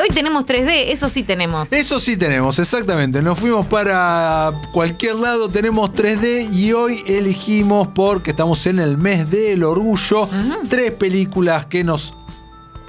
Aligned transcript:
Hoy 0.00 0.08
tenemos 0.08 0.46
3D, 0.46 0.84
eso 0.88 1.06
sí 1.10 1.22
tenemos. 1.22 1.70
Eso 1.70 2.00
sí 2.00 2.16
tenemos, 2.16 2.58
exactamente. 2.58 3.20
Nos 3.20 3.38
fuimos 3.38 3.66
para 3.66 4.50
cualquier 4.72 5.16
lado, 5.16 5.50
tenemos 5.50 5.90
3D 5.90 6.50
y 6.50 6.72
hoy 6.72 7.04
elegimos, 7.06 7.88
porque 7.88 8.30
estamos 8.30 8.66
en 8.66 8.78
el 8.78 8.96
mes 8.96 9.28
del 9.30 9.62
orgullo, 9.62 10.30
tres 10.70 10.92
películas 10.92 11.66
que 11.66 11.84
nos 11.84 12.14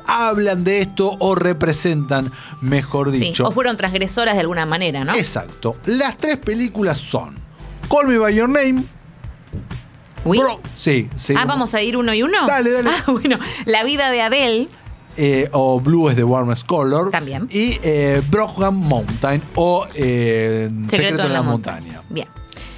hablan 0.08 0.64
de 0.64 0.80
esto 0.80 1.14
o 1.20 1.36
representan, 1.36 2.32
mejor 2.62 3.12
Sí, 3.12 3.20
dicho. 3.20 3.46
o 3.50 3.52
fueron 3.52 3.76
transgresoras 3.76 4.36
de 4.36 4.40
alguna 4.40 4.66
manera, 4.66 5.04
¿no? 5.04 5.14
Exacto. 5.14 5.76
Las 5.88 6.16
tres 6.18 6.38
películas 6.38 7.00
son 7.00 7.36
Call 7.90 8.08
Me 8.08 8.18
By 8.18 8.34
Your 8.34 8.48
Name. 8.48 8.82
Bro- 10.24 10.62
sí, 10.78 11.10
sí. 11.18 11.34
Ah, 11.38 11.44
vamos 11.44 11.74
a 11.74 11.82
ir 11.82 11.98
uno 11.98 12.14
y 12.14 12.24
uno. 12.24 12.48
Dale, 12.48 12.72
dale. 12.72 12.90
Ah, 13.06 13.12
bueno, 13.12 13.40
la 13.66 13.84
vida 13.84 14.10
de 14.10 14.22
Adele. 14.22 14.70
Eh, 15.18 15.50
o 15.52 15.80
Blue 15.80 16.10
is 16.10 16.16
the 16.16 16.24
Warmest 16.24 16.66
Color. 16.66 17.12
También. 17.12 17.48
Y 17.52 17.80
eh, 17.84 18.22
Brockham 18.30 18.76
Mountain 18.76 19.42
o 19.56 19.86
eh, 19.96 20.70
Secreto, 20.90 21.24
en 21.24 21.34
la, 21.34 21.42
montaña. 21.42 22.02
Bien. 22.10 22.28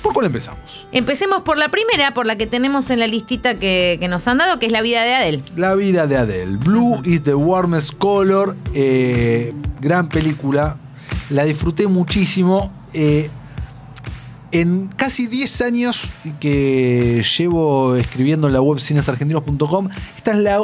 ¿Por 0.02 0.14
cuál 0.14 0.28
empezamos? 0.28 0.88
Empecemos 0.92 1.42
por 1.42 1.58
la 1.58 1.70
primera, 1.70 2.14
por 2.14 2.26
la 2.28 2.38
que 2.38 2.46
tenemos 2.46 2.90
en 2.92 3.00
la 3.00 3.08
listita 3.08 3.56
que, 3.56 3.98
que 4.00 4.08
nos 4.08 4.28
han 4.28 4.38
dado, 4.38 4.60
que 4.60 4.68
es 4.68 4.72
la 4.72 4.82
vida 4.82 5.04
de 5.04 5.16
Adele. 5.16 5.44
La 5.56 5.74
vida 5.74 6.06
de 6.06 6.18
Adele. 6.18 6.58
Blue 6.58 7.02
is 7.06 7.24
the 7.24 7.34
Warmest 7.34 7.94
Color. 7.98 8.56
eh, 8.74 9.54
gran 9.82 10.08
película. 10.08 10.78
La 11.30 11.44
disfruté 11.46 11.88
muchísimo. 11.88 12.72
eh, 12.94 13.30
en 14.52 14.88
casi 14.88 15.28
10 15.28 15.62
años 15.62 16.10
que 16.40 17.22
llevo 17.38 17.96
escribiendo 17.96 18.48
en 18.48 18.54
la 18.54 18.62
web 18.62 18.80
cinesargentinos.com, 18.80 19.90
esta 20.16 20.32
es 20.32 20.38
la 20.38 20.60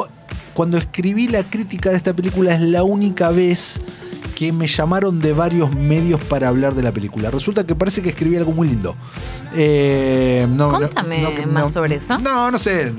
cuando 0.54 0.78
escribí 0.78 1.28
la 1.28 1.44
crítica 1.44 1.90
de 1.90 1.96
esta 1.98 2.14
película 2.14 2.54
es 2.54 2.62
la 2.62 2.84
única 2.84 3.30
vez 3.30 3.82
que 4.36 4.52
me 4.52 4.66
llamaron 4.66 5.20
de 5.20 5.34
varios 5.34 5.76
medios 5.76 6.20
para 6.22 6.48
hablar 6.48 6.74
de 6.74 6.82
la 6.82 6.92
película. 6.92 7.30
Resulta 7.30 7.64
que 7.64 7.76
parece 7.76 8.02
que 8.02 8.10
escribí 8.10 8.38
algo 8.38 8.52
muy 8.52 8.68
lindo. 8.70 8.96
Eh, 9.56 10.48
no, 10.50 10.70
Contame 10.70 11.22
no- 11.22 11.52
más 11.52 11.74
sobre 11.74 11.96
eso. 11.96 12.18
No, 12.20 12.50
no 12.50 12.58
sé, 12.58 12.92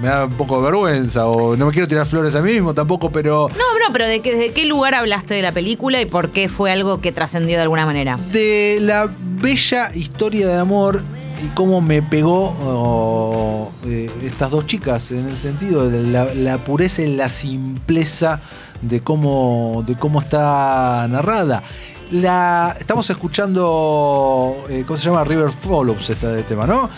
me 0.00 0.08
da 0.08 0.24
un 0.26 0.32
poco 0.32 0.56
de 0.58 0.62
vergüenza 0.70 1.26
o 1.26 1.56
no 1.56 1.66
me 1.66 1.72
quiero 1.72 1.88
tirar 1.88 2.06
flores 2.06 2.34
a 2.36 2.40
mí 2.40 2.52
mismo 2.52 2.72
tampoco, 2.72 3.10
pero 3.10 3.48
No, 3.50 3.78
no, 3.86 3.92
pero 3.92 4.06
¿de 4.06 4.20
qué, 4.20 4.34
¿desde 4.34 4.52
qué 4.52 4.64
lugar 4.64 4.94
hablaste 4.94 5.34
de 5.34 5.42
la 5.42 5.52
película 5.52 6.00
y 6.00 6.06
por 6.06 6.30
qué 6.30 6.48
fue 6.48 6.70
algo 6.70 7.00
que 7.00 7.12
trascendió 7.12 7.56
de 7.56 7.62
alguna 7.62 7.84
manera? 7.84 8.18
de 8.32 8.78
la 8.80 9.10
bella 9.42 9.90
historia 9.94 10.46
de 10.48 10.56
amor 10.58 11.02
y 11.42 11.48
cómo 11.54 11.80
me 11.80 12.02
pegó 12.02 12.54
oh, 12.62 13.70
eh, 13.84 14.10
estas 14.24 14.50
dos 14.50 14.66
chicas 14.66 15.10
en 15.10 15.28
el 15.28 15.36
sentido 15.36 15.88
de 15.88 16.02
la, 16.04 16.24
la 16.34 16.58
pureza 16.58 17.02
y 17.02 17.14
la 17.14 17.28
simpleza 17.28 18.40
de 18.82 19.02
cómo, 19.02 19.84
de 19.86 19.96
cómo 19.96 20.20
está 20.20 21.06
narrada. 21.08 21.62
La, 22.10 22.74
estamos 22.78 23.08
escuchando, 23.10 24.64
eh, 24.70 24.84
¿cómo 24.86 24.96
se 24.96 25.04
llama? 25.04 25.24
River 25.24 25.50
Follows, 25.50 26.08
este 26.08 26.42
tema, 26.44 26.66
¿no? 26.66 26.88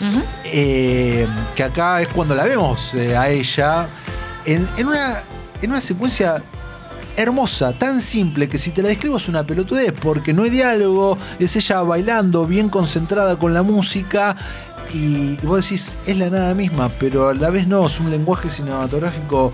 Eh, 0.45 1.27
que 1.53 1.63
acá 1.63 2.01
es 2.01 2.07
cuando 2.07 2.33
la 2.33 2.45
vemos 2.45 2.93
a 2.93 3.29
ella 3.29 3.89
en, 4.45 4.67
en 4.77 4.87
una, 4.87 5.23
en 5.61 5.71
una 5.71 5.81
secuencia 5.81 6.41
hermosa, 7.17 7.73
tan 7.73 8.01
simple 8.01 8.47
que 8.47 8.57
si 8.57 8.71
te 8.71 8.81
la 8.81 8.89
describo 8.89 9.17
es 9.17 9.27
una 9.27 9.43
pelotudez 9.43 9.93
porque 10.01 10.33
no 10.33 10.43
hay 10.43 10.49
diálogo, 10.49 11.17
es 11.39 11.55
ella 11.55 11.81
bailando, 11.81 12.45
bien 12.45 12.69
concentrada 12.69 13.37
con 13.37 13.53
la 13.53 13.63
música 13.63 14.35
y 14.93 15.37
vos 15.45 15.63
decís, 15.63 15.95
es 16.05 16.17
la 16.17 16.29
nada 16.29 16.53
misma, 16.53 16.89
pero 16.99 17.29
a 17.29 17.33
la 17.33 17.49
vez 17.49 17.67
no, 17.67 17.85
es 17.85 17.99
un 17.99 18.11
lenguaje 18.11 18.49
cinematográfico 18.49 19.53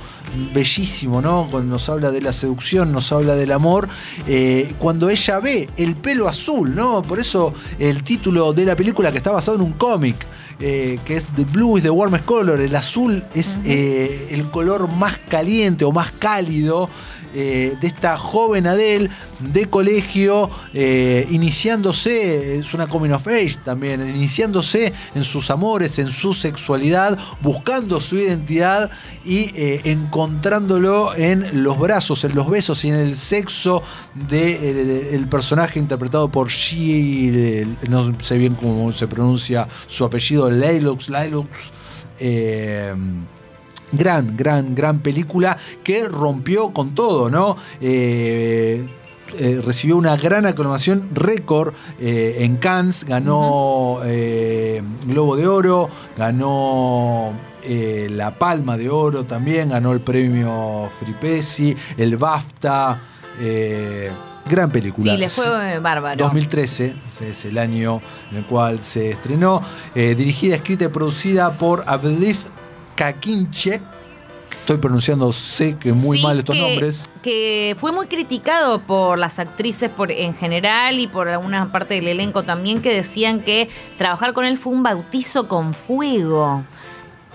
bellísimo, 0.53 1.21
¿no? 1.21 1.47
Cuando 1.49 1.73
nos 1.73 1.89
habla 1.89 2.11
de 2.11 2.21
la 2.21 2.33
seducción, 2.33 2.91
nos 2.91 3.11
habla 3.11 3.35
del 3.35 3.51
amor, 3.51 3.87
eh, 4.27 4.73
cuando 4.79 5.09
ella 5.09 5.39
ve 5.39 5.69
el 5.77 5.95
pelo 5.95 6.27
azul, 6.27 6.73
¿no? 6.73 7.01
Por 7.01 7.19
eso 7.19 7.53
el 7.77 8.03
título 8.03 8.53
de 8.53 8.65
la 8.65 8.75
película 8.75 9.11
que 9.11 9.17
está 9.17 9.31
basado 9.31 9.57
en 9.57 9.63
un 9.63 9.73
cómic. 9.73 10.15
eh, 10.59 10.97
que 11.05 11.15
es 11.15 11.27
The 11.35 11.43
Blue 11.43 11.77
is 11.77 11.83
the 11.83 11.91
Warmest 11.91 12.25
Color, 12.25 12.59
el 12.61 12.75
azul 12.75 13.23
es 13.35 13.59
eh, 13.63 14.29
el 14.31 14.49
color 14.49 14.87
más 14.91 15.19
caliente 15.29 15.85
o 15.85 15.91
más 15.91 16.11
cálido 16.13 16.89
eh, 17.39 17.77
de 17.79 17.85
esta 17.85 18.17
joven 18.17 18.65
Adele 18.65 19.11
de 19.37 19.67
colegio, 19.67 20.49
eh, 20.73 21.27
iniciándose, 21.29 22.57
es 22.57 22.73
una 22.73 22.87
coming 22.87 23.11
of 23.11 23.27
age 23.27 23.57
también, 23.63 24.01
iniciándose 24.09 24.91
en 25.13 25.23
sus 25.23 25.51
amores, 25.51 25.99
en 25.99 26.09
su 26.09 26.33
sexualidad, 26.33 27.15
buscando 27.41 28.01
su 28.01 28.17
identidad 28.17 28.89
y 29.23 29.51
eh, 29.53 29.81
encontrándolo 29.83 31.13
en 31.15 31.61
los 31.61 31.77
brazos, 31.77 32.23
en 32.23 32.33
los 32.33 32.49
besos 32.49 32.83
y 32.85 32.89
en 32.89 32.95
el 32.95 33.15
sexo 33.15 33.83
del 34.15 35.07
el 35.11 35.27
personaje 35.27 35.77
interpretado 35.77 36.29
por 36.29 36.47
She, 36.47 37.67
no 37.87 38.15
sé 38.19 38.39
bien 38.39 38.55
cómo 38.55 38.91
se 38.91 39.07
pronuncia 39.07 39.67
su 39.85 40.03
apellido, 40.03 40.49
Leilux, 40.49 41.07
Leilux. 41.09 41.49
Gran, 43.91 44.35
gran, 44.35 44.75
gran 44.75 44.99
película 44.99 45.57
que 45.83 46.07
rompió 46.07 46.73
con 46.73 46.95
todo, 46.95 47.29
¿no? 47.29 47.55
Eh, 47.81 48.87
eh, 49.35 49.61
recibió 49.63 49.97
una 49.97 50.15
gran 50.15 50.45
aclamación 50.45 51.09
récord 51.13 51.73
eh, 51.99 52.37
en 52.39 52.57
Cannes, 52.57 53.03
ganó 53.03 53.99
eh, 54.05 54.81
Globo 55.05 55.35
de 55.35 55.47
Oro, 55.47 55.89
ganó 56.17 57.33
la 57.69 58.33
Palma 58.39 58.77
de 58.77 58.89
Oro 58.89 59.25
también, 59.25 59.69
ganó 59.69 59.91
el 59.91 59.99
premio 59.99 60.89
Fripesi, 60.99 61.75
el 61.97 62.15
BAFTA. 62.15 63.01
gran 64.49 64.69
película. 64.69 65.11
Sí, 65.11 65.17
le 65.17 65.27
fue 65.27 65.77
bárbaro. 65.79 66.23
2013 66.23 66.95
es 67.29 67.43
el 67.43 67.57
año 67.57 67.99
en 68.31 68.37
el 68.37 68.45
cual 68.45 68.81
se 68.81 69.11
estrenó. 69.11 69.61
Dirigida, 69.93 70.55
escrita 70.55 70.85
y 70.85 70.87
producida 70.87 71.57
por 71.57 71.83
Abdelif 71.87 72.45
Kakinche. 72.97 73.79
Estoy 74.59 74.79
pronunciando, 74.79 75.31
sé 75.31 75.77
que 75.77 75.93
muy 75.93 76.17
Sí, 76.17 76.23
mal 76.23 76.39
estos 76.39 76.53
que- 76.53 76.61
nombres. 76.61 77.09
Que 77.23 77.75
fue 77.79 77.93
muy 77.93 78.07
criticado 78.07 78.81
por 78.81 79.17
las 79.17 79.39
actrices 79.39 79.89
por, 79.89 80.11
en 80.11 80.35
general 80.35 80.99
y 80.99 81.07
por 81.07 81.29
alguna 81.29 81.71
parte 81.71 81.93
del 81.93 82.09
elenco 82.09 82.43
también 82.43 82.81
que 82.81 82.93
decían 82.93 83.39
que 83.39 83.69
trabajar 83.97 84.33
con 84.33 84.43
él 84.43 84.57
fue 84.57 84.73
un 84.73 84.83
bautizo 84.83 85.47
con 85.47 85.73
fuego. 85.73 86.65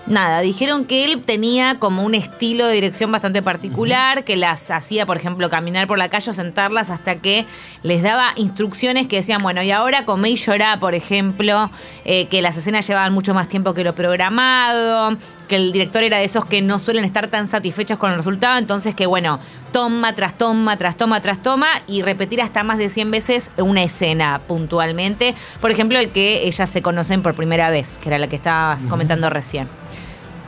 Nada, 0.05 0.41
dijeron 0.41 0.83
que 0.83 1.05
él 1.05 1.23
tenía 1.25 1.79
como 1.79 2.03
un 2.03 2.13
estilo 2.13 2.67
de 2.67 2.73
dirección 2.73 3.09
bastante 3.09 3.41
particular, 3.41 4.25
que 4.25 4.35
las 4.35 4.69
hacía, 4.69 5.05
por 5.05 5.15
ejemplo, 5.15 5.49
caminar 5.49 5.87
por 5.87 5.97
la 5.97 6.09
calle 6.09 6.29
o 6.29 6.33
sentarlas 6.33 6.89
hasta 6.89 7.15
que 7.15 7.45
les 7.83 8.03
daba 8.03 8.33
instrucciones 8.35 9.07
que 9.07 9.15
decían, 9.15 9.41
bueno, 9.41 9.63
y 9.63 9.71
ahora 9.71 10.03
comé 10.03 10.31
y 10.31 10.35
llorá, 10.35 10.77
por 10.77 10.93
ejemplo, 10.93 11.71
eh, 12.03 12.25
que 12.27 12.41
las 12.41 12.57
escenas 12.57 12.85
llevaban 12.85 13.13
mucho 13.13 13.33
más 13.33 13.47
tiempo 13.47 13.73
que 13.73 13.85
lo 13.85 13.95
programado, 13.95 15.17
que 15.47 15.55
el 15.55 15.71
director 15.71 16.03
era 16.03 16.17
de 16.17 16.25
esos 16.25 16.45
que 16.45 16.61
no 16.61 16.79
suelen 16.79 17.03
estar 17.03 17.27
tan 17.27 17.47
satisfechos 17.47 17.97
con 17.97 18.11
el 18.11 18.17
resultado, 18.17 18.57
entonces 18.57 18.95
que 18.95 19.05
bueno, 19.05 19.39
toma 19.71 20.13
tras 20.15 20.37
toma, 20.37 20.77
tras 20.77 20.97
toma, 20.97 21.21
tras 21.21 21.41
toma, 21.41 21.67
y 21.87 22.01
repetir 22.01 22.41
hasta 22.41 22.63
más 22.63 22.77
de 22.77 22.89
100 22.89 23.11
veces 23.11 23.51
una 23.57 23.83
escena 23.83 24.41
puntualmente. 24.47 25.35
Por 25.61 25.71
ejemplo, 25.71 25.99
el 25.99 26.09
que 26.09 26.47
ellas 26.47 26.69
se 26.69 26.81
conocen 26.81 27.21
por 27.21 27.33
primera 27.33 27.69
vez, 27.69 27.97
que 27.97 28.09
era 28.09 28.17
la 28.17 28.27
que 28.27 28.35
estabas 28.35 28.87
comentando 28.87 29.29
recién. 29.29 29.67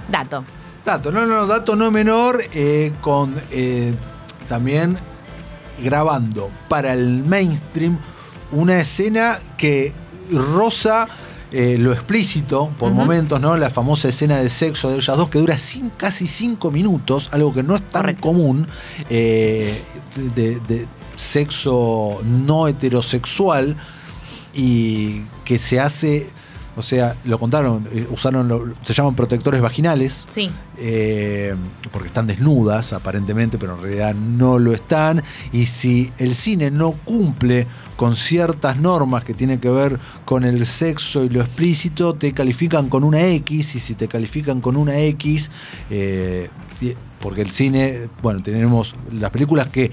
Dato. 0.09 0.44
Dato, 0.85 1.12
no, 1.12 1.25
no, 1.25 1.47
dato 1.47 1.75
no 1.75 1.89
menor, 1.89 2.38
eh, 2.53 2.94
con 3.01 3.35
eh, 3.51 3.94
también 4.47 5.00
grabando 5.83 6.51
para 6.69 6.94
el 6.94 7.23
mainstream 7.23 7.97
una 8.51 8.79
escena 8.79 9.39
que 9.57 9.94
roza 10.31 11.07
eh, 11.58 11.78
lo 11.80 11.94
explícito 11.94 12.70
por 12.78 12.92
momentos, 12.92 13.40
¿no? 13.40 13.56
La 13.56 13.70
famosa 13.70 14.10
escena 14.10 14.38
de 14.38 14.50
sexo 14.50 14.90
de 14.90 14.96
ellas 14.98 15.16
dos 15.18 15.30
que 15.30 15.40
dura 15.40 15.56
casi 15.98 16.28
cinco 16.28 16.70
minutos, 16.70 17.30
algo 17.32 17.54
que 17.54 17.64
no 17.64 17.76
es 17.76 17.82
tan 17.84 18.02
Correcto. 18.02 18.22
común, 18.22 18.68
eh, 19.10 19.82
de, 20.36 20.60
de 20.60 20.86
sexo 21.16 22.22
no 22.25 22.68
heterosexual 22.68 23.78
y 24.54 25.22
que 25.46 25.57
se 25.60 25.80
hace, 25.80 26.30
o 26.75 26.81
sea, 26.81 27.16
lo 27.25 27.40
contaron, 27.40 27.88
eh, 27.92 28.06
usaron, 28.12 28.48
lo- 28.48 28.74
se 28.84 28.94
llaman 28.94 29.16
protectores 29.16 29.62
vaginales, 29.62 30.25
Sí. 30.30 30.50
eh, 30.78 31.56
porque 31.92 32.08
están 32.08 32.28
desnudas 32.28 32.92
aparentemente, 32.94 33.58
pero 33.58 33.75
en 33.75 33.81
realidad 33.81 34.13
no 34.16 34.60
lo 34.60 34.74
están. 34.74 35.24
Y 35.54 35.68
si 35.68 36.12
el 36.18 36.36
cine 36.36 36.69
no 36.72 36.92
cumple 37.06 37.68
con 37.95 38.15
ciertas 38.15 38.77
normas 38.77 39.24
que 39.24 39.33
tienen 39.33 39.59
que 39.59 39.69
ver 39.69 40.00
con 40.25 40.44
el 40.44 40.65
sexo 40.65 41.24
y 41.24 41.30
lo 41.30 41.42
explícito, 41.42 42.13
te 42.15 42.33
califican 42.33 42.89
con 42.89 43.03
una 43.03 43.21
X. 43.25 43.75
Y 43.75 43.80
si 43.80 43.95
te 43.95 44.07
califican 44.07 44.62
con 44.62 44.75
una 44.75 44.97
X, 45.00 45.50
eh, 45.89 46.50
porque 47.21 47.42
el 47.42 47.51
cine, 47.51 48.09
bueno, 48.21 48.42
tenemos 48.44 48.94
las 49.13 49.31
películas 49.31 49.69
que 49.69 49.92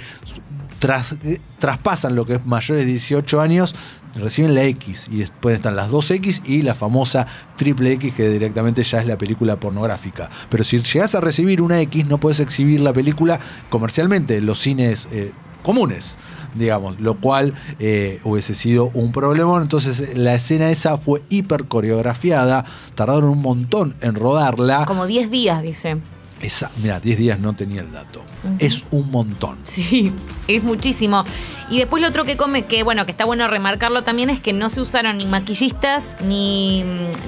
tras- 0.81 1.14
traspasan 1.58 2.16
lo 2.16 2.26
que 2.26 2.34
es 2.34 2.46
mayores 2.46 2.84
de 2.84 2.90
18 2.90 3.40
años, 3.40 3.75
reciben 4.14 4.55
la 4.55 4.64
X 4.64 5.06
y 5.10 5.19
después 5.19 5.55
están 5.55 5.75
las 5.75 5.88
dos 5.90 6.10
X 6.10 6.43
y 6.44 6.60
la 6.62 6.75
famosa 6.75 7.26
triple 7.56 7.93
X 7.93 8.12
que 8.14 8.28
directamente 8.28 8.82
ya 8.82 9.00
es 9.00 9.06
la 9.06 9.16
película 9.16 9.58
pornográfica. 9.58 10.28
Pero 10.50 10.64
si 10.64 10.78
llegas 10.82 11.14
a 11.14 11.20
recibir 11.20 11.62
una 11.62 11.81
X 11.81 12.05
no 12.06 12.19
puedes 12.19 12.40
exhibir 12.40 12.81
la 12.81 12.93
película 12.93 13.40
comercialmente 13.70 14.37
en 14.37 14.44
los 14.46 14.58
cines 14.58 15.08
eh, 15.12 15.32
comunes, 15.62 16.19
digamos, 16.55 17.00
lo 17.00 17.19
cual 17.19 17.55
eh, 17.79 18.20
hubiese 18.25 18.55
sido 18.55 18.91
un 18.94 19.12
problema. 19.12 19.56
Entonces 19.61 20.17
la 20.17 20.35
escena 20.35 20.70
esa 20.70 20.99
fue 20.99 21.23
hiper 21.29 21.64
coreografiada, 21.67 22.64
tardaron 22.94 23.31
un 23.31 23.43
montón 23.43 23.97
en 24.00 24.14
rodarla. 24.14 24.85
Como 24.87 25.06
10 25.06 25.31
días, 25.31 25.62
dice. 25.62 25.97
Esa, 26.43 26.73
mira, 26.82 26.99
10 26.99 27.19
días 27.19 27.38
no 27.38 27.55
tenía 27.55 27.82
el 27.82 27.93
dato. 27.93 28.25
Es 28.59 28.85
un 28.91 29.11
montón. 29.12 29.59
Sí, 29.62 30.12
es 30.49 30.64
muchísimo. 30.64 31.25
Y 31.70 31.79
después 31.79 32.03
lo 32.03 32.08
otro 32.08 32.25
que 32.25 32.37
come, 32.37 32.67
que 32.67 32.82
bueno, 32.82 33.06
que 33.06 33.12
está 33.12 33.25
bueno 33.25 33.47
remarcarlo 33.47 34.03
también, 34.03 34.29
es 34.29 34.41
que 34.41 34.53
no 34.53 34.69
se 34.69 34.81
usaron 34.81 35.19
ni 35.19 35.25
maquillistas 35.25 36.17
ni, 36.26 36.85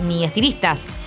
ni 0.08 0.24
estilistas. 0.24 0.98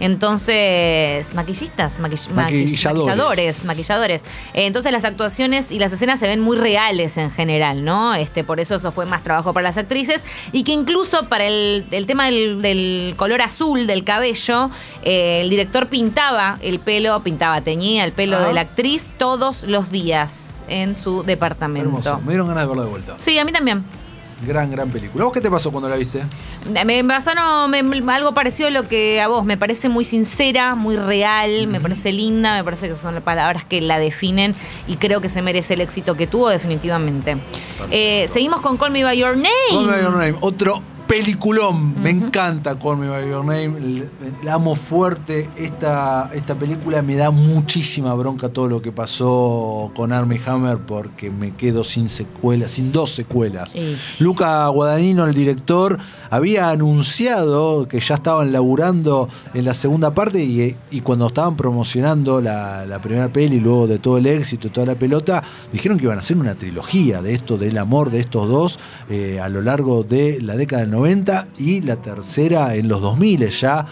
Entonces, 0.00 1.34
maquillistas, 1.34 1.98
maquill- 2.00 2.30
Maquilladores. 2.30 3.06
maquilladores, 3.06 3.64
maquilladores. 3.66 4.22
Eh, 4.54 4.66
Entonces 4.66 4.90
las 4.92 5.04
actuaciones 5.04 5.70
y 5.70 5.78
las 5.78 5.92
escenas 5.92 6.18
se 6.18 6.26
ven 6.26 6.40
muy 6.40 6.56
reales 6.56 7.16
en 7.18 7.30
general, 7.30 7.84
¿no? 7.84 8.14
Este, 8.14 8.42
por 8.44 8.60
eso 8.60 8.74
eso 8.76 8.90
fue 8.92 9.06
más 9.06 9.22
trabajo 9.22 9.52
para 9.52 9.64
las 9.68 9.76
actrices 9.76 10.22
y 10.52 10.64
que 10.64 10.72
incluso 10.72 11.28
para 11.28 11.44
el, 11.46 11.86
el 11.90 12.06
tema 12.06 12.26
del, 12.26 12.62
del 12.62 13.14
color 13.16 13.42
azul 13.42 13.86
del 13.86 14.04
cabello, 14.04 14.70
eh, 15.02 15.40
el 15.42 15.50
director 15.50 15.88
pintaba 15.88 16.58
el 16.62 16.80
pelo, 16.80 17.22
pintaba, 17.22 17.60
teñía 17.60 18.04
el 18.04 18.12
pelo 18.12 18.38
Ah. 18.38 18.46
de 18.46 18.54
la 18.54 18.62
actriz 18.62 19.10
todos 19.18 19.64
los 19.64 19.90
días 19.90 20.64
en 20.68 20.96
su 20.96 21.22
departamento. 21.22 21.88
Hermoso. 21.88 22.20
Me 22.24 22.28
dieron 22.32 22.48
ganas 22.48 22.62
de 22.64 22.68
verla 22.68 22.82
de 22.84 22.88
vuelta. 22.90 23.14
Sí, 23.18 23.38
a 23.38 23.44
mí 23.44 23.52
también. 23.52 23.84
Gran, 24.46 24.70
gran 24.70 24.88
película. 24.88 25.24
¿Vos 25.24 25.32
qué 25.34 25.40
te 25.42 25.50
pasó 25.50 25.70
cuando 25.70 25.88
la 25.88 25.96
viste? 25.96 26.22
Me 26.68 27.02
pasaron 27.04 27.70
me- 27.70 28.12
algo 28.12 28.34
parecido 28.34 28.68
a 28.68 28.70
lo 28.70 28.86
que 28.86 29.20
a 29.20 29.28
vos. 29.28 29.44
Me 29.44 29.56
parece 29.56 29.88
muy 29.88 30.04
sincera, 30.04 30.74
muy 30.74 30.96
real, 30.96 31.66
me 31.66 31.80
parece 31.80 32.12
linda, 32.12 32.54
me 32.54 32.62
parece 32.64 32.88
que 32.88 32.96
son 32.96 33.14
las 33.14 33.22
palabras 33.24 33.64
que 33.64 33.80
la 33.80 33.98
definen 33.98 34.54
y 34.86 34.96
creo 34.96 35.20
que 35.20 35.28
se 35.28 35.40
merece 35.42 35.74
el 35.74 35.80
éxito 35.80 36.16
que 36.16 36.26
tuvo 36.26 36.48
definitivamente. 36.50 37.36
Eh, 37.90 38.28
seguimos 38.32 38.60
con 38.60 38.76
Call 38.76 38.90
Me 38.90 39.02
By 39.04 39.16
Your 39.18 39.36
Name. 39.36 39.48
Call 39.70 39.86
Me 39.86 39.92
By 39.92 40.02
Your 40.02 40.12
Name, 40.16 40.34
otro 40.42 40.82
peliculón. 41.10 42.00
Me 42.00 42.10
encanta 42.10 42.78
Call 42.78 42.98
Me 42.98 43.08
By 43.08 43.28
Your 43.28 43.44
Name. 43.44 44.08
La 44.44 44.54
amo 44.54 44.76
fuerte. 44.76 45.50
Esta, 45.56 46.30
esta 46.32 46.54
película 46.54 47.02
me 47.02 47.16
da 47.16 47.32
muchísima 47.32 48.14
bronca 48.14 48.48
todo 48.50 48.68
lo 48.68 48.80
que 48.80 48.92
pasó 48.92 49.90
con 49.96 50.12
Armie 50.12 50.40
Hammer 50.46 50.78
porque 50.78 51.28
me 51.28 51.56
quedo 51.56 51.82
sin 51.82 52.08
secuelas, 52.08 52.70
sin 52.70 52.92
dos 52.92 53.10
secuelas. 53.10 53.74
Luca 54.20 54.68
Guadagnino, 54.68 55.24
el 55.24 55.34
director, 55.34 55.98
había 56.30 56.70
anunciado 56.70 57.88
que 57.88 57.98
ya 57.98 58.14
estaban 58.14 58.52
laburando 58.52 59.28
en 59.52 59.64
la 59.64 59.74
segunda 59.74 60.14
parte 60.14 60.44
y, 60.44 60.76
y 60.92 61.00
cuando 61.00 61.26
estaban 61.26 61.56
promocionando 61.56 62.40
la, 62.40 62.86
la 62.86 63.00
primera 63.00 63.32
peli, 63.32 63.58
luego 63.58 63.88
de 63.88 63.98
todo 63.98 64.18
el 64.18 64.26
éxito 64.28 64.68
y 64.68 64.70
toda 64.70 64.86
la 64.86 64.94
pelota, 64.94 65.42
dijeron 65.72 65.98
que 65.98 66.04
iban 66.04 66.18
a 66.18 66.20
hacer 66.20 66.36
una 66.36 66.54
trilogía 66.54 67.20
de 67.20 67.34
esto, 67.34 67.58
del 67.58 67.78
amor 67.78 68.10
de 68.10 68.20
estos 68.20 68.48
dos 68.48 68.78
eh, 69.08 69.40
a 69.40 69.48
lo 69.48 69.60
largo 69.60 70.04
de 70.04 70.40
la 70.40 70.54
década 70.54 70.82
del 70.82 70.90
90 70.90 70.99
y 71.58 71.80
la 71.82 71.96
tercera 71.96 72.74
en 72.74 72.88
los 72.88 73.00
2000 73.00 73.48
ya. 73.50 73.86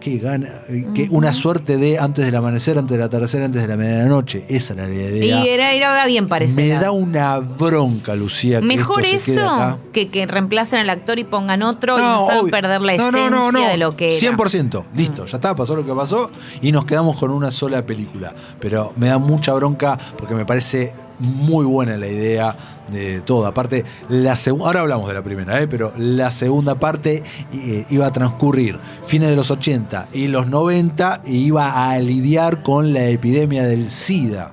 Qué 0.00 0.18
gana, 0.18 0.48
eh, 0.68 0.84
que 0.96 1.06
una 1.12 1.32
suerte 1.32 1.76
de 1.76 1.96
antes 1.96 2.24
del 2.24 2.34
amanecer, 2.34 2.76
antes 2.76 2.96
de 2.96 3.00
la 3.04 3.08
tercera, 3.08 3.44
antes 3.44 3.62
de 3.62 3.68
la 3.68 3.76
medianoche. 3.76 4.44
Esa 4.48 4.74
era 4.74 4.88
la 4.88 4.94
idea. 4.94 5.44
Y 5.44 5.48
era, 5.48 5.72
era 5.74 6.04
bien 6.06 6.26
parece. 6.26 6.54
Me 6.56 6.70
da 6.70 6.90
una 6.90 7.38
bronca, 7.38 8.16
Lucía. 8.16 8.58
Que 8.58 8.66
Mejor 8.66 9.04
esto 9.04 9.20
se 9.20 9.30
quede 9.34 9.44
acá. 9.44 9.68
eso 9.78 9.92
que 9.92 10.08
que 10.08 10.26
reemplacen 10.26 10.80
al 10.80 10.90
actor 10.90 11.20
y 11.20 11.24
pongan 11.24 11.62
otro 11.62 11.96
y 11.96 12.00
No, 12.00 12.16
nos 12.16 12.28
hagan 12.30 12.40
obvio. 12.40 12.50
perder 12.50 12.80
la 12.80 12.96
No, 12.96 13.08
esencia 13.10 13.30
no, 13.30 13.68
de 13.68 13.76
lo 13.76 13.96
que 13.96 14.18
era. 14.18 14.36
100%. 14.36 14.84
Listo, 14.96 15.24
ya 15.24 15.36
está, 15.36 15.54
pasó 15.54 15.76
lo 15.76 15.86
que 15.86 15.92
pasó 15.94 16.28
y 16.60 16.72
nos 16.72 16.84
quedamos 16.84 17.16
con 17.16 17.30
una 17.30 17.52
sola 17.52 17.86
película. 17.86 18.34
Pero 18.58 18.92
me 18.96 19.06
da 19.06 19.18
mucha 19.18 19.52
bronca 19.54 19.96
porque 20.18 20.34
me 20.34 20.44
parece 20.44 20.92
muy 21.22 21.64
buena 21.64 21.96
la 21.96 22.06
idea 22.06 22.56
de 22.92 23.20
todo. 23.22 23.46
Aparte, 23.46 23.84
la 24.08 24.36
ahora 24.60 24.80
hablamos 24.80 25.08
de 25.08 25.14
la 25.14 25.22
primera, 25.22 25.60
¿eh? 25.60 25.68
pero 25.68 25.92
la 25.96 26.30
segunda 26.30 26.74
parte 26.74 27.22
eh, 27.52 27.86
iba 27.90 28.06
a 28.06 28.12
transcurrir 28.12 28.78
fines 29.04 29.28
de 29.28 29.36
los 29.36 29.50
80 29.50 30.08
y 30.12 30.28
los 30.28 30.48
90 30.48 31.22
y 31.24 31.36
iba 31.38 31.90
a 31.90 31.98
lidiar 31.98 32.62
con 32.62 32.92
la 32.92 33.06
epidemia 33.06 33.66
del 33.66 33.88
SIDA 33.88 34.52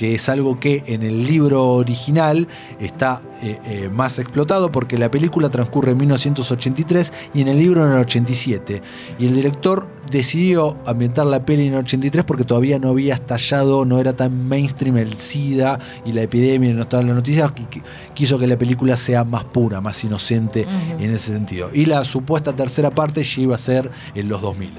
que 0.00 0.14
es 0.14 0.30
algo 0.30 0.58
que 0.58 0.82
en 0.86 1.02
el 1.02 1.26
libro 1.26 1.62
original 1.74 2.48
está 2.80 3.20
eh, 3.42 3.58
eh, 3.66 3.90
más 3.92 4.18
explotado 4.18 4.72
porque 4.72 4.96
la 4.96 5.10
película 5.10 5.50
transcurre 5.50 5.90
en 5.92 5.98
1983 5.98 7.12
y 7.34 7.42
en 7.42 7.48
el 7.48 7.58
libro 7.58 7.84
en 7.84 7.92
el 7.92 7.98
87. 7.98 8.80
Y 9.18 9.26
el 9.26 9.34
director 9.34 9.90
decidió 10.10 10.78
ambientar 10.86 11.26
la 11.26 11.44
peli 11.44 11.66
en 11.66 11.74
el 11.74 11.80
83 11.80 12.24
porque 12.24 12.44
todavía 12.44 12.78
no 12.78 12.88
había 12.88 13.12
estallado, 13.12 13.84
no 13.84 13.98
era 14.00 14.14
tan 14.14 14.48
mainstream 14.48 14.96
el 14.96 15.14
SIDA 15.14 15.78
y 16.06 16.12
la 16.12 16.22
epidemia, 16.22 16.72
no 16.72 16.80
estaba 16.80 17.02
en 17.02 17.08
las 17.08 17.16
noticias, 17.16 17.50
qui- 17.50 17.68
qui- 17.68 17.82
quiso 18.14 18.38
que 18.38 18.46
la 18.46 18.56
película 18.56 18.96
sea 18.96 19.24
más 19.24 19.44
pura, 19.44 19.82
más 19.82 20.02
inocente 20.02 20.66
en 20.98 21.10
ese 21.10 21.34
sentido. 21.34 21.68
Y 21.74 21.84
la 21.84 22.04
supuesta 22.04 22.56
tercera 22.56 22.90
parte 22.90 23.22
ya 23.22 23.42
iba 23.42 23.54
a 23.54 23.58
ser 23.58 23.90
en 24.14 24.30
los 24.30 24.40
2000. 24.40 24.70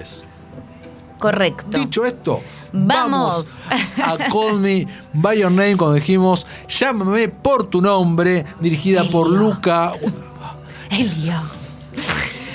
Correcto. 1.21 1.77
Dicho 1.77 2.03
esto, 2.03 2.41
Vamos. 2.73 3.63
a 4.03 4.17
Call 4.29 4.59
Me 4.59 4.87
By 5.13 5.39
Your 5.39 5.51
Name 5.51 5.77
cuando 5.77 5.95
dijimos 5.95 6.45
Llámame 6.67 7.29
por 7.29 7.69
tu 7.69 7.81
nombre, 7.81 8.45
dirigida 8.59 9.03
por 9.05 9.27
Elio. 9.27 9.39
Luca. 9.39 9.93
Helio. 10.89 11.33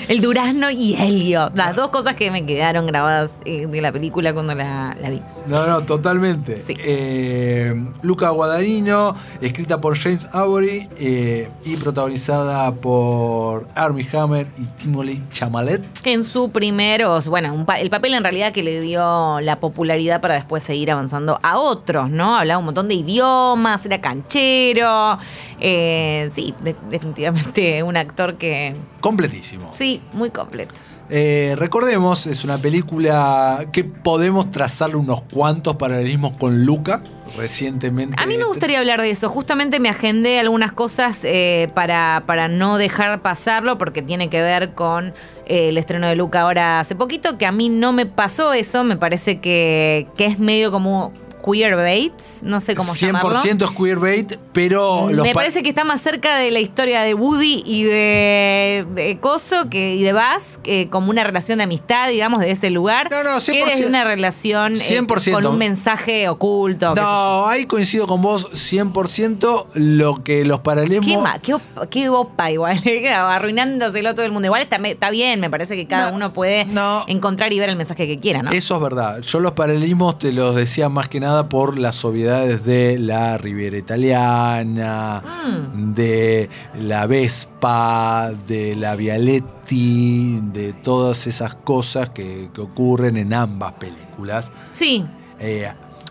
El 0.07 0.21
durazno 0.21 0.71
y 0.71 0.93
Helio. 0.95 1.49
Las 1.53 1.75
dos 1.75 1.89
cosas 1.89 2.15
que 2.15 2.31
me 2.31 2.45
quedaron 2.45 2.87
grabadas 2.87 3.41
eh, 3.43 3.67
de 3.67 3.81
la 3.81 3.91
película 3.91 4.33
cuando 4.33 4.55
la, 4.55 4.95
la 5.01 5.09
vi. 5.09 5.21
No, 5.47 5.67
no, 5.67 5.81
totalmente. 5.83 6.61
Sí. 6.61 6.73
Eh, 6.77 7.73
Luca 8.03 8.29
Guadagnino, 8.29 9.15
escrita 9.41 9.81
por 9.81 9.97
James 9.97 10.25
Avery 10.31 10.87
eh, 10.97 11.49
y 11.65 11.75
protagonizada 11.75 12.71
por 12.73 13.67
Armie 13.75 14.07
Hammer 14.13 14.47
y 14.57 14.65
Timothy 14.81 15.21
Chamalet. 15.33 15.83
En 16.05 16.23
su 16.23 16.51
primer, 16.51 17.03
o 17.03 17.17
s- 17.17 17.27
bueno, 17.29 17.65
pa- 17.65 17.79
el 17.81 17.89
papel 17.89 18.13
en 18.13 18.23
realidad 18.23 18.53
que 18.53 18.63
le 18.63 18.79
dio 18.79 19.41
la 19.41 19.59
popularidad 19.59 20.21
para 20.21 20.35
después 20.35 20.63
seguir 20.63 20.89
avanzando 20.89 21.37
a 21.43 21.57
otros, 21.57 22.09
¿no? 22.09 22.37
Hablaba 22.37 22.59
un 22.59 22.65
montón 22.65 22.87
de 22.87 22.93
idiomas, 22.93 23.85
era 23.85 23.99
canchero. 23.99 25.17
Eh, 25.59 26.29
sí, 26.33 26.53
de- 26.61 26.75
definitivamente 26.89 27.83
un 27.83 27.97
actor 27.97 28.35
que. 28.35 28.73
Completísimo. 28.99 29.69
Sí, 29.73 30.01
muy 30.13 30.29
completo. 30.31 30.73
Eh, 31.09 31.55
recordemos, 31.57 32.27
es 32.27 32.43
una 32.43 32.57
película 32.57 33.65
que 33.71 33.85
podemos 33.85 34.51
trazarle 34.51 34.97
unos 34.97 35.21
cuantos 35.21 35.77
paralelismos 35.77 36.33
con 36.33 36.65
Luca 36.65 37.01
recientemente. 37.37 38.21
A 38.21 38.25
mí 38.25 38.37
me 38.37 38.43
gustaría 38.43 38.79
hablar 38.79 39.01
de 39.01 39.09
eso. 39.11 39.29
Justamente 39.29 39.79
me 39.79 39.87
agendé 39.87 40.37
algunas 40.41 40.73
cosas 40.73 41.21
eh, 41.23 41.69
para, 41.73 42.23
para 42.25 42.49
no 42.49 42.77
dejar 42.77 43.21
pasarlo, 43.21 43.77
porque 43.77 44.01
tiene 44.01 44.29
que 44.29 44.41
ver 44.41 44.73
con 44.73 45.13
eh, 45.45 45.69
el 45.69 45.77
estreno 45.77 46.07
de 46.07 46.17
Luca 46.17 46.41
ahora 46.41 46.81
hace 46.81 46.93
poquito, 46.93 47.37
que 47.37 47.45
a 47.45 47.53
mí 47.53 47.69
no 47.69 47.93
me 47.93 48.05
pasó 48.05 48.51
eso. 48.51 48.83
Me 48.83 48.97
parece 48.97 49.39
que, 49.39 50.07
que 50.17 50.25
es 50.25 50.39
medio 50.39 50.71
como 50.71 51.13
queerbait, 51.49 52.13
no 52.41 52.59
sé 52.61 52.75
cómo 52.75 52.93
100% 52.93 52.97
llamarlo. 53.07 53.39
es 53.39 53.71
queerbait, 53.71 54.35
pero 54.53 55.09
los 55.11 55.25
Me 55.25 55.33
pa- 55.33 55.39
parece 55.41 55.63
que 55.63 55.69
está 55.69 55.83
más 55.83 56.01
cerca 56.01 56.37
de 56.37 56.51
la 56.51 56.59
historia 56.59 57.01
de 57.01 57.13
Woody 57.13 57.63
y 57.65 57.83
de, 57.83 58.85
de 58.93 59.17
Coso 59.19 59.69
que, 59.69 59.95
y 59.95 60.03
de 60.03 60.13
Buzz, 60.13 60.57
que 60.63 60.89
como 60.89 61.09
una 61.09 61.23
relación 61.23 61.57
de 61.59 61.63
amistad, 61.65 62.09
digamos, 62.09 62.39
de 62.39 62.51
ese 62.51 62.69
lugar. 62.69 63.09
No, 63.11 63.23
no, 63.23 63.39
Que 63.43 63.65
de 63.65 63.71
100%. 63.83 63.87
una 63.87 64.03
relación 64.03 64.73
eh, 64.73 64.77
100%. 64.77 65.31
con 65.33 65.45
un 65.45 65.57
mensaje 65.57 66.27
oculto. 66.29 66.95
No, 66.95 67.47
ahí 67.47 67.65
coincido 67.65 68.07
con 68.07 68.21
vos 68.21 68.49
100%. 68.51 69.65
Lo 69.75 70.23
que 70.23 70.45
los 70.45 70.59
paralelismos. 70.59 71.23
Qué, 71.41 71.55
qué, 71.89 72.09
igual, 72.51 72.81
arruinándoselo 73.13 74.13
todo 74.15 74.25
el 74.25 74.31
mundo. 74.31 74.47
Igual 74.47 74.61
está, 74.61 74.77
está 74.77 75.09
bien, 75.09 75.39
me 75.39 75.49
parece 75.49 75.75
que 75.75 75.87
cada 75.87 76.09
No, 76.09 76.15
uno 76.15 76.33
puede 76.33 76.65
encontrar 77.07 77.51
y 77.53 77.59
ver 77.59 77.69
el 77.69 77.75
mensaje 77.75 78.07
que 78.07 78.17
quiera, 78.17 78.41
¿no? 78.41 78.51
Eso 78.51 78.75
es 78.75 78.81
verdad. 78.81 79.21
Yo 79.21 79.39
los 79.39 79.51
paralelismos 79.53 80.19
te 80.19 80.31
los 80.31 80.55
decía 80.55 80.89
más 80.89 81.09
que 81.09 81.19
nada 81.19 81.36
por 81.49 81.77
las 81.79 82.03
obviedades 82.05 82.65
de 82.65 82.97
la 82.99 83.37
Riviera 83.37 83.77
Italiana, 83.77 85.23
Mm. 85.47 85.93
de 85.93 86.49
la 86.81 87.05
Vespa, 87.07 88.31
de 88.47 88.75
la 88.75 88.95
Vialetti, 88.95 90.39
de 90.53 90.73
todas 90.73 91.27
esas 91.27 91.55
cosas 91.55 92.09
que, 92.09 92.49
que 92.53 92.61
ocurren 92.61 93.17
en 93.17 93.33
ambas 93.33 93.73
películas. 93.73 94.51
Sí, 94.73 95.05
Eh, 95.39 95.69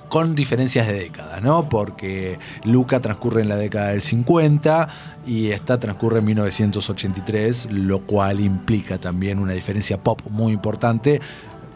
con 0.08 0.36
diferencias 0.36 0.86
de 0.86 0.92
décadas, 0.92 1.42
¿no? 1.42 1.68
Porque 1.68 2.38
Luca 2.62 3.00
transcurre 3.00 3.42
en 3.42 3.48
la 3.48 3.56
década 3.56 3.88
del 3.88 4.00
50 4.02 4.88
y 5.26 5.48
esta 5.50 5.80
transcurre 5.80 6.20
en 6.20 6.26
1983, 6.26 7.68
lo 7.72 8.02
cual 8.06 8.38
implica 8.38 8.98
también 8.98 9.40
una 9.40 9.52
diferencia 9.52 10.00
pop 10.00 10.20
muy 10.30 10.52
importante. 10.52 11.20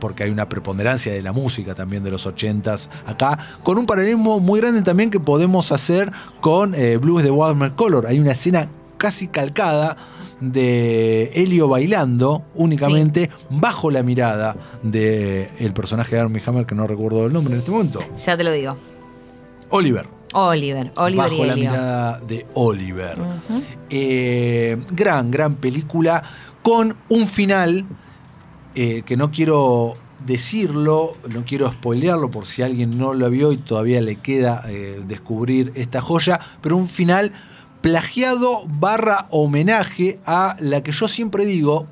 Porque 0.00 0.24
hay 0.24 0.30
una 0.30 0.48
preponderancia 0.48 1.12
de 1.12 1.22
la 1.22 1.32
música 1.32 1.74
también 1.74 2.02
de 2.02 2.10
los 2.10 2.26
80s 2.26 2.88
acá, 3.06 3.38
con 3.62 3.78
un 3.78 3.86
paralelismo 3.86 4.40
muy 4.40 4.60
grande 4.60 4.82
también 4.82 5.10
que 5.10 5.20
podemos 5.20 5.70
hacer 5.72 6.10
con 6.40 6.74
eh, 6.74 6.96
Blues 6.96 7.22
de 7.22 7.30
Watermelon 7.30 7.76
Color. 7.76 8.06
Hay 8.06 8.18
una 8.18 8.32
escena 8.32 8.68
casi 8.96 9.28
calcada 9.28 9.96
de 10.40 11.30
Helio 11.34 11.68
bailando 11.68 12.44
únicamente 12.54 13.30
bajo 13.50 13.90
la 13.90 14.02
mirada 14.02 14.56
del 14.82 15.72
personaje 15.74 16.16
de 16.16 16.22
Armie 16.22 16.42
Hammer, 16.44 16.66
que 16.66 16.74
no 16.74 16.86
recuerdo 16.86 17.26
el 17.26 17.32
nombre 17.32 17.54
en 17.54 17.60
este 17.60 17.70
momento. 17.70 18.00
ya 18.16 18.36
te 18.36 18.44
lo 18.44 18.52
digo. 18.52 18.76
Oliver. 19.70 20.06
Oliver, 20.32 20.92
Oliver 20.96 21.28
bajo 21.28 21.44
y 21.44 21.48
la 21.48 21.56
mirada 21.56 22.20
de 22.20 22.46
Oliver. 22.54 23.18
Eh, 23.88 24.78
gran, 24.92 25.30
gran 25.30 25.56
película 25.56 26.22
con 26.62 26.96
un 27.08 27.26
final 27.26 27.84
eh, 28.74 29.02
que 29.04 29.16
no 29.16 29.30
quiero 29.30 29.94
decirlo, 30.24 31.12
no 31.30 31.44
quiero 31.44 31.70
spoilearlo 31.70 32.30
por 32.30 32.46
si 32.46 32.62
alguien 32.62 32.98
no 32.98 33.14
lo 33.14 33.30
vio 33.30 33.52
y 33.52 33.56
todavía 33.56 34.00
le 34.00 34.16
queda 34.16 34.62
eh, 34.68 35.02
descubrir 35.06 35.72
esta 35.74 36.00
joya, 36.00 36.40
pero 36.60 36.76
un 36.76 36.88
final 36.88 37.32
plagiado 37.80 38.62
barra 38.66 39.26
homenaje 39.30 40.20
a 40.26 40.56
la 40.60 40.82
que 40.82 40.92
yo 40.92 41.08
siempre 41.08 41.46
digo, 41.46 41.86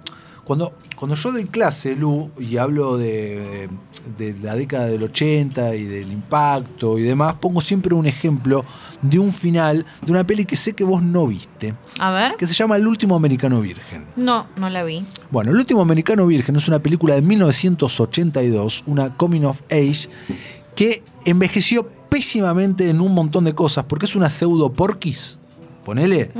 cuando, 0.49 0.73
cuando 0.97 1.15
yo 1.15 1.31
doy 1.31 1.45
clase, 1.45 1.95
Lu, 1.95 2.31
y 2.41 2.57
hablo 2.57 2.97
de, 2.97 3.69
de 4.17 4.35
la 4.43 4.55
década 4.57 4.87
del 4.87 5.03
80 5.03 5.75
y 5.77 5.85
del 5.85 6.11
impacto 6.11 6.99
y 6.99 7.03
demás, 7.03 7.35
pongo 7.35 7.61
siempre 7.61 7.95
un 7.95 8.07
ejemplo 8.07 8.65
de 9.03 9.19
un 9.19 9.33
final 9.35 9.85
de 10.05 10.11
una 10.11 10.25
peli 10.27 10.47
que 10.47 10.57
sé 10.57 10.73
que 10.73 10.85
vos 10.85 11.03
no 11.03 11.27
viste, 11.27 11.75
A 11.99 12.11
ver. 12.13 12.37
que 12.37 12.47
se 12.47 12.55
llama 12.55 12.77
El 12.77 12.87
último 12.87 13.15
americano 13.15 13.61
virgen. 13.61 14.07
No, 14.17 14.47
no 14.57 14.71
la 14.71 14.83
vi. 14.85 15.05
Bueno, 15.31 15.51
El 15.51 15.59
último 15.59 15.83
americano 15.83 16.27
virgen 16.27 16.57
es 16.57 16.67
una 16.67 16.79
película 16.83 17.15
de 17.15 17.21
1982, 17.23 18.85
una 18.87 19.15
coming 19.17 19.43
of 19.45 19.61
age, 19.71 20.09
que 20.75 21.03
envejeció 21.25 21.89
pésimamente 22.09 22.89
en 22.89 23.01
un 23.03 23.13
montón 23.13 23.45
de 23.45 23.55
cosas, 23.55 23.85
porque 23.85 24.07
es 24.07 24.17
una 24.17 24.31
pseudo 24.31 24.73
porquis, 24.73 25.38
ponele, 25.89 26.31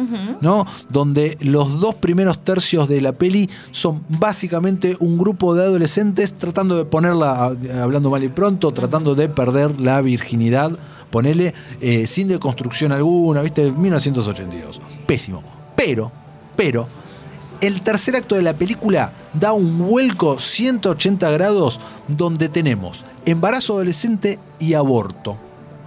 ¿no? 0.43 0.67
Donde 0.91 1.39
los 1.41 1.81
dos 1.81 1.95
primeros 1.95 2.45
tercios 2.45 2.87
de 2.87 3.01
la 3.01 3.13
peli 3.13 3.49
son 3.71 4.05
básicamente 4.11 4.95
un 5.01 5.17
grupo 5.17 5.55
de 5.55 5.63
adolescentes 5.63 6.35
tratando 6.35 6.77
de 6.77 6.85
ponerla, 6.85 7.57
hablando 7.83 8.11
mal 8.11 8.23
y 8.23 8.29
pronto, 8.29 8.75
tratando 8.75 9.15
de 9.15 9.31
perder 9.31 9.81
la 9.81 10.03
virginidad, 10.03 10.73
ponele, 11.09 11.55
eh, 11.81 12.07
sin 12.07 12.29
deconstrucción 12.29 12.93
alguna, 12.93 13.41
¿viste? 13.41 13.73
1982. 13.73 14.83
Pésimo. 15.07 15.43
Pero, 15.75 16.13
pero, 16.55 16.87
el 17.63 17.81
tercer 17.81 18.17
acto 18.17 18.35
de 18.35 18.43
la 18.43 18.53
película 18.53 19.15
da 19.33 19.55
un 19.55 19.79
vuelco 19.79 20.39
180 20.39 21.31
grados 21.31 21.81
donde 22.07 22.51
tenemos 22.51 23.03
embarazo 23.25 23.77
adolescente 23.77 24.39
y 24.59 24.75
aborto. 24.75 25.39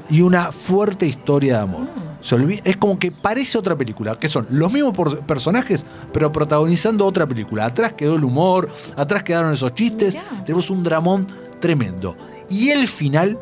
Y 0.10 0.22
una 0.22 0.52
fuerte 0.52 1.06
historia 1.06 1.58
de 1.58 1.62
amor. 1.62 2.01
Se 2.22 2.36
es 2.66 2.78
como 2.78 2.98
que 3.00 3.12
parece 3.12 3.58
otra 3.58 3.76
película, 3.76 4.18
que 4.18 4.28
son 4.28 4.46
los 4.52 4.72
mismos 4.72 4.94
por- 4.94 5.20
personajes, 5.26 5.86
pero 6.14 6.32
protagonizando 6.32 7.06
otra 7.06 7.28
película. 7.28 7.66
Atrás 7.66 7.94
quedó 7.94 8.16
el 8.16 8.24
humor, 8.24 8.70
atrás 8.96 9.24
quedaron 9.24 9.52
esos 9.54 9.74
chistes, 9.74 10.18
tenemos 10.46 10.70
un 10.70 10.84
dramón 10.84 11.28
tremendo. 11.60 12.16
Y 12.50 12.70
el 12.70 12.88
final, 12.88 13.40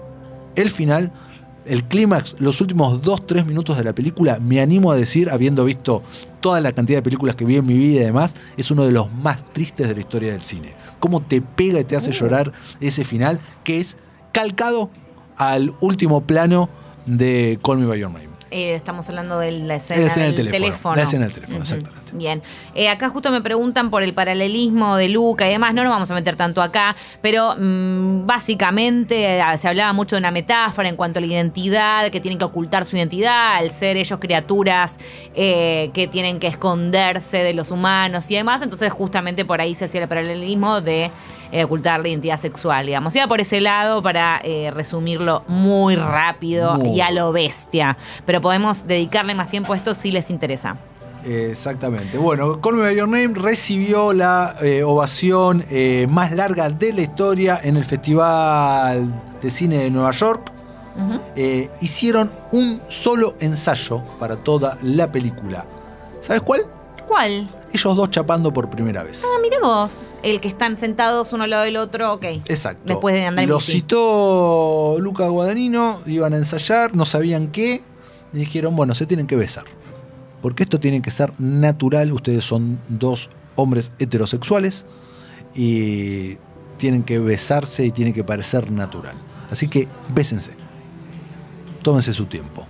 el 0.55 0.69
final, 0.69 1.11
el 1.65 1.83
clímax, 1.83 2.37
los 2.39 2.61
últimos 2.61 3.01
2-3 3.01 3.45
minutos 3.45 3.77
de 3.77 3.83
la 3.83 3.93
película, 3.93 4.39
me 4.39 4.61
animo 4.61 4.91
a 4.91 4.95
decir, 4.95 5.29
habiendo 5.29 5.65
visto 5.65 6.01
toda 6.39 6.61
la 6.61 6.71
cantidad 6.71 6.99
de 6.99 7.03
películas 7.03 7.35
que 7.35 7.45
vi 7.45 7.57
en 7.57 7.65
mi 7.65 7.77
vida 7.77 8.01
y 8.01 8.05
demás, 8.05 8.33
es 8.55 8.71
uno 8.71 8.85
de 8.85 8.91
los 8.91 9.11
más 9.11 9.43
tristes 9.45 9.87
de 9.87 9.93
la 9.93 9.99
historia 9.99 10.31
del 10.31 10.41
cine. 10.41 10.73
Cómo 10.99 11.21
te 11.21 11.41
pega 11.41 11.79
y 11.79 11.83
te 11.83 11.95
hace 11.95 12.11
llorar 12.11 12.53
ese 12.79 13.03
final, 13.03 13.39
que 13.63 13.77
es 13.77 13.97
calcado 14.31 14.89
al 15.37 15.75
último 15.81 16.21
plano 16.21 16.69
de 17.05 17.59
Call 17.63 17.79
Me 17.79 17.85
By 17.85 17.99
Your 17.99 18.11
Name. 18.11 18.28
Eh, 18.51 18.73
estamos 18.73 19.07
hablando 19.09 19.37
de 19.37 19.51
la 19.51 19.75
escena, 19.75 20.01
La 20.01 20.07
escena 20.07 20.25
del 20.25 20.35
teléfono, 20.35 20.65
teléfono. 20.65 20.95
la 20.95 21.03
escena 21.03 21.25
del 21.25 21.33
teléfono, 21.33 21.59
exactamente. 21.61 22.11
Bien. 22.13 22.41
Eh, 22.73 22.89
acá 22.89 23.09
justo 23.09 23.31
me 23.31 23.41
preguntan 23.41 23.89
por 23.91 24.01
el 24.01 24.13
paralelismo 24.13 24.95
de 24.95 25.09
Luca 25.09 25.47
y 25.47 25.51
demás. 25.51 25.73
No 25.73 25.83
nos 25.83 25.91
vamos 25.91 26.09
a 26.09 26.15
meter 26.15 26.35
tanto 26.35 26.61
acá, 26.61 26.95
pero 27.21 27.55
mm, 27.55 28.25
básicamente 28.25 29.39
eh, 29.39 29.57
se 29.57 29.67
hablaba 29.67 29.93
mucho 29.93 30.15
de 30.15 30.21
una 30.21 30.31
metáfora 30.31 30.89
en 30.89 30.95
cuanto 30.95 31.19
a 31.19 31.21
la 31.21 31.27
identidad, 31.27 32.09
que 32.09 32.19
tienen 32.19 32.39
que 32.39 32.45
ocultar 32.45 32.85
su 32.85 32.97
identidad, 32.97 33.57
al 33.57 33.71
ser 33.71 33.97
ellos 33.97 34.19
criaturas 34.19 34.97
eh, 35.35 35.91
que 35.93 36.07
tienen 36.07 36.39
que 36.39 36.47
esconderse 36.47 37.37
de 37.43 37.53
los 37.53 37.69
humanos 37.71 38.29
y 38.31 38.35
demás. 38.35 38.61
Entonces, 38.61 38.91
justamente 38.91 39.45
por 39.45 39.61
ahí 39.61 39.75
se 39.75 39.85
hacía 39.85 40.01
el 40.01 40.07
paralelismo 40.07 40.81
de 40.81 41.11
eh, 41.51 41.63
ocultar 41.63 41.99
la 42.01 42.09
identidad 42.09 42.39
sexual, 42.39 42.85
digamos. 42.85 43.15
Iba 43.15 43.27
por 43.27 43.41
ese 43.41 43.61
lado 43.61 44.01
para 44.01 44.41
eh, 44.43 44.71
resumirlo 44.71 45.43
muy 45.47 45.95
rápido 45.95 46.75
Muy 46.75 46.89
y 46.97 47.01
a 47.01 47.11
lo 47.11 47.31
bestia. 47.31 47.97
Pero 48.25 48.41
podemos 48.41 48.87
dedicarle 48.87 49.35
más 49.35 49.49
tiempo 49.49 49.73
a 49.73 49.77
esto 49.77 49.95
si 49.95 50.11
les 50.11 50.29
interesa. 50.29 50.77
Exactamente. 51.25 52.17
Bueno, 52.17 52.61
Call 52.61 52.75
Me 52.75 52.81
By 52.81 52.95
Your 52.95 53.07
Name 53.07 53.33
recibió 53.33 54.13
la 54.13 54.55
eh, 54.61 54.83
ovación 54.83 55.65
eh, 55.69 56.07
más 56.09 56.31
larga 56.31 56.69
de 56.69 56.93
la 56.93 57.01
historia 57.01 57.59
en 57.61 57.77
el 57.77 57.83
Festival 57.83 59.09
de 59.41 59.49
Cine 59.49 59.77
de 59.77 59.91
Nueva 59.91 60.11
York. 60.11 60.53
Eh, 61.35 61.69
hicieron 61.79 62.29
un 62.51 62.81
solo 62.89 63.31
ensayo 63.39 64.03
para 64.19 64.35
toda 64.35 64.77
la 64.81 65.09
película. 65.09 65.65
¿Sabes 66.19 66.41
cuál? 66.41 66.65
¿Cuál? 67.07 67.47
Ellos 67.71 67.95
dos 67.95 68.09
chapando 68.09 68.51
por 68.51 68.69
primera 68.69 69.03
vez. 69.03 69.23
Ah, 69.23 69.39
mira 69.41 69.57
vos. 69.61 70.15
El 70.23 70.41
que 70.41 70.47
están 70.47 70.75
sentados 70.77 71.31
uno 71.33 71.43
al 71.43 71.51
lado 71.51 71.63
del 71.63 71.77
otro, 71.77 72.13
ok. 72.13 72.25
Exacto. 72.47 72.81
Después 72.85 73.13
de 73.13 73.25
andar 73.25 73.43
en 73.43 73.49
Lo 73.49 73.57
bici. 73.57 73.73
citó 73.73 74.97
Luca 74.99 75.27
Guadagnino, 75.27 75.99
iban 76.07 76.33
a 76.33 76.37
ensayar, 76.37 76.95
no 76.95 77.05
sabían 77.05 77.51
qué, 77.51 77.83
y 78.33 78.37
dijeron, 78.37 78.75
bueno, 78.75 78.95
se 78.95 79.05
tienen 79.05 79.27
que 79.27 79.35
besar. 79.35 79.65
Porque 80.41 80.63
esto 80.63 80.79
tiene 80.79 81.01
que 81.01 81.11
ser 81.11 81.33
natural, 81.39 82.11
ustedes 82.11 82.43
son 82.43 82.79
dos 82.87 83.29
hombres 83.55 83.91
heterosexuales 83.99 84.85
y 85.53 86.37
tienen 86.77 87.03
que 87.03 87.19
besarse 87.19 87.85
y 87.85 87.91
tiene 87.91 88.13
que 88.13 88.23
parecer 88.23 88.71
natural. 88.71 89.15
Así 89.51 89.67
que 89.67 89.87
bésense. 90.13 90.51
Tómense 91.81 92.13
su 92.13 92.25
tiempo. 92.25 92.65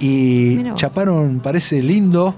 Y 0.00 0.72
chaparon, 0.74 1.40
parece 1.40 1.82
lindo, 1.82 2.34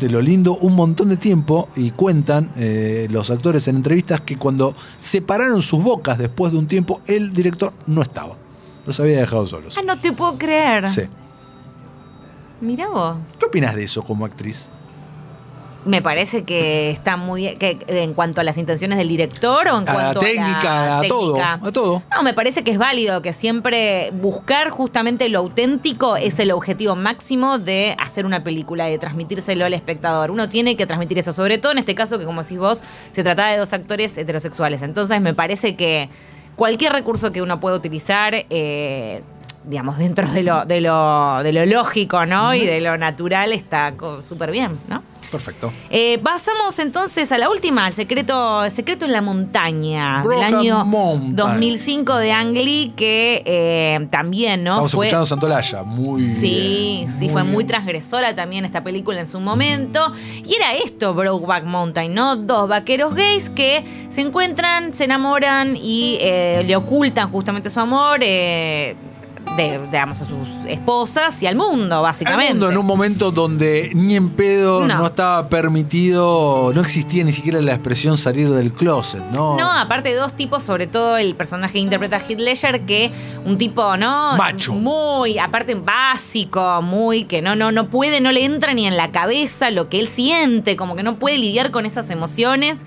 de 0.00 0.10
lo 0.10 0.20
lindo, 0.20 0.56
un 0.58 0.76
montón 0.76 1.08
de 1.08 1.16
tiempo 1.16 1.68
y 1.76 1.90
cuentan 1.92 2.52
eh, 2.56 3.08
los 3.10 3.30
actores 3.30 3.66
en 3.68 3.76
entrevistas 3.76 4.20
que 4.20 4.36
cuando 4.36 4.74
separaron 4.98 5.62
sus 5.62 5.82
bocas 5.82 6.18
después 6.18 6.52
de 6.52 6.58
un 6.58 6.66
tiempo, 6.66 7.00
el 7.06 7.32
director 7.32 7.72
no 7.86 8.02
estaba. 8.02 8.36
Los 8.86 8.98
había 9.00 9.18
dejado 9.18 9.46
solos. 9.46 9.76
Ah, 9.78 9.82
no 9.84 9.98
te 9.98 10.12
puedo 10.12 10.36
creer. 10.36 10.88
Sí. 10.88 11.02
Mira 12.60 12.88
vos. 12.88 13.16
¿Qué 13.38 13.46
opinas 13.46 13.74
de 13.74 13.84
eso 13.84 14.02
como 14.02 14.24
actriz? 14.24 14.70
Me 15.84 16.00
parece 16.00 16.44
que 16.44 16.90
está 16.90 17.16
muy 17.16 17.56
que 17.56 17.78
en 17.88 18.14
cuanto 18.14 18.40
a 18.40 18.44
las 18.44 18.56
intenciones 18.56 18.98
del 18.98 19.08
director 19.08 19.66
o 19.66 19.78
en 19.78 19.88
A 19.88 19.92
la 19.92 19.92
cuanto 19.92 20.20
técnica, 20.20 20.82
a, 20.82 20.86
la 20.86 20.98
a 21.00 21.08
todo, 21.08 21.32
técnica. 21.32 21.52
a 21.54 21.72
todo. 21.72 22.02
No, 22.14 22.22
me 22.22 22.34
parece 22.34 22.62
que 22.62 22.70
es 22.70 22.78
válido 22.78 23.20
que 23.20 23.32
siempre 23.32 24.12
buscar 24.12 24.70
justamente 24.70 25.28
lo 25.28 25.40
auténtico 25.40 26.16
es 26.16 26.38
el 26.38 26.52
objetivo 26.52 26.94
máximo 26.94 27.58
de 27.58 27.96
hacer 27.98 28.26
una 28.26 28.44
película, 28.44 28.86
de 28.86 28.98
transmitírselo 28.98 29.64
al 29.64 29.74
espectador. 29.74 30.30
Uno 30.30 30.48
tiene 30.48 30.76
que 30.76 30.86
transmitir 30.86 31.18
eso, 31.18 31.32
sobre 31.32 31.58
todo 31.58 31.72
en 31.72 31.78
este 31.78 31.96
caso 31.96 32.18
que 32.18 32.24
como 32.24 32.42
decís 32.42 32.58
vos, 32.58 32.82
se 33.10 33.24
trataba 33.24 33.50
de 33.50 33.58
dos 33.58 33.72
actores 33.72 34.16
heterosexuales. 34.16 34.82
Entonces 34.82 35.20
me 35.20 35.34
parece 35.34 35.74
que 35.74 36.08
cualquier 36.54 36.92
recurso 36.92 37.32
que 37.32 37.42
uno 37.42 37.58
pueda 37.58 37.74
utilizar, 37.74 38.34
eh, 38.50 39.22
digamos, 39.64 39.98
dentro 39.98 40.30
de 40.30 40.42
lo, 40.44 40.64
de 40.64 40.80
lo, 40.80 41.42
de 41.42 41.52
lo 41.52 41.66
lógico, 41.66 42.24
¿no? 42.24 42.54
Y 42.54 42.66
de 42.66 42.80
lo 42.80 42.96
natural 42.98 43.52
está 43.52 43.92
súper 44.28 44.52
bien, 44.52 44.78
¿no? 44.86 45.02
Perfecto. 45.32 45.72
Eh, 45.90 46.18
pasamos 46.22 46.78
entonces 46.78 47.32
a 47.32 47.38
la 47.38 47.48
última, 47.50 47.88
el 47.88 47.94
secreto, 47.94 48.62
el 48.64 48.70
secreto 48.70 49.04
en 49.06 49.12
la 49.12 49.20
montaña, 49.22 50.18
del 50.18 50.28
Brokeback 50.28 50.54
año 50.54 50.84
Mountain. 50.84 51.34
2005 51.36 52.16
de 52.18 52.32
Ang 52.32 52.52
Lee, 52.52 52.92
que 52.94 53.42
eh, 53.44 54.06
también, 54.10 54.62
¿no? 54.62 54.72
Estamos 54.72 54.92
Fue- 54.92 55.06
escuchando 55.06 55.26
Santolaya. 55.26 55.82
Muy 55.82 56.22
Sí, 56.22 56.98
bien, 57.06 57.18
sí, 57.18 57.28
fue 57.30 57.42
muy 57.42 57.64
transgresora 57.64 58.34
también 58.36 58.64
esta 58.64 58.84
película 58.84 59.18
en 59.20 59.26
su 59.26 59.40
momento. 59.40 60.12
Y 60.44 60.54
era 60.54 60.74
esto, 60.74 61.14
Brokeback 61.14 61.64
Mountain, 61.64 62.14
¿no? 62.14 62.36
Dos 62.36 62.68
vaqueros 62.68 63.14
gays 63.14 63.48
que 63.50 63.84
se 64.10 64.20
encuentran, 64.20 64.92
se 64.92 65.04
enamoran 65.04 65.76
y 65.76 66.18
eh, 66.20 66.62
le 66.66 66.76
ocultan 66.76 67.30
justamente 67.30 67.70
su 67.70 67.80
amor. 67.80 68.20
eh, 68.22 68.94
de, 69.56 69.78
digamos, 69.90 70.20
a 70.20 70.24
sus 70.24 70.48
esposas 70.66 71.42
y 71.42 71.46
al 71.46 71.56
mundo, 71.56 71.96
Al 71.96 72.02
básicamente. 72.02 72.52
mundo 72.54 72.70
en 72.70 72.78
un 72.78 72.86
momento 72.86 73.30
donde 73.30 73.90
ni 73.94 74.16
en 74.16 74.30
pedo 74.30 74.86
no. 74.86 74.98
No. 74.98 75.06
estaba 75.06 75.48
permitido, 75.48 76.72
no 76.74 76.80
existía 76.80 77.24
ni 77.24 77.32
siquiera 77.32 77.60
la 77.60 77.72
expresión 77.74 78.16
salir 78.16 78.48
del 78.50 78.72
closet, 78.72 79.22
¿no? 79.32 79.56
No, 79.56 79.70
aparte 79.70 80.10
de 80.10 80.16
dos 80.16 80.34
tipos, 80.34 80.62
sobre 80.62 80.86
todo 80.86 81.16
el 81.16 81.34
personaje 81.34 81.74
que 81.74 81.78
interpreta 81.80 82.16
a 82.16 82.20
Heath 82.20 82.38
Ledger, 82.40 82.86
que 82.86 83.10
un 83.44 83.58
tipo, 83.58 83.96
¿no? 83.96 84.36
Macho. 84.36 84.72
Muy, 84.74 85.38
aparte 85.38 85.74
básico, 85.74 86.80
muy, 86.82 87.24
que 87.24 87.42
no, 87.42 87.54
no, 87.56 87.72
no 87.72 87.88
puede, 87.90 88.20
no 88.20 88.32
le 88.32 88.44
entra 88.44 88.74
ni 88.74 88.86
en 88.86 88.96
la 88.96 89.10
cabeza 89.12 89.70
lo 89.70 89.88
que 89.88 90.00
él 90.00 90.08
siente, 90.08 90.76
como 90.76 90.96
que 90.96 91.02
no 91.02 91.16
puede 91.18 91.38
lidiar 91.38 91.70
con 91.70 91.86
esas 91.86 92.10
emociones. 92.10 92.80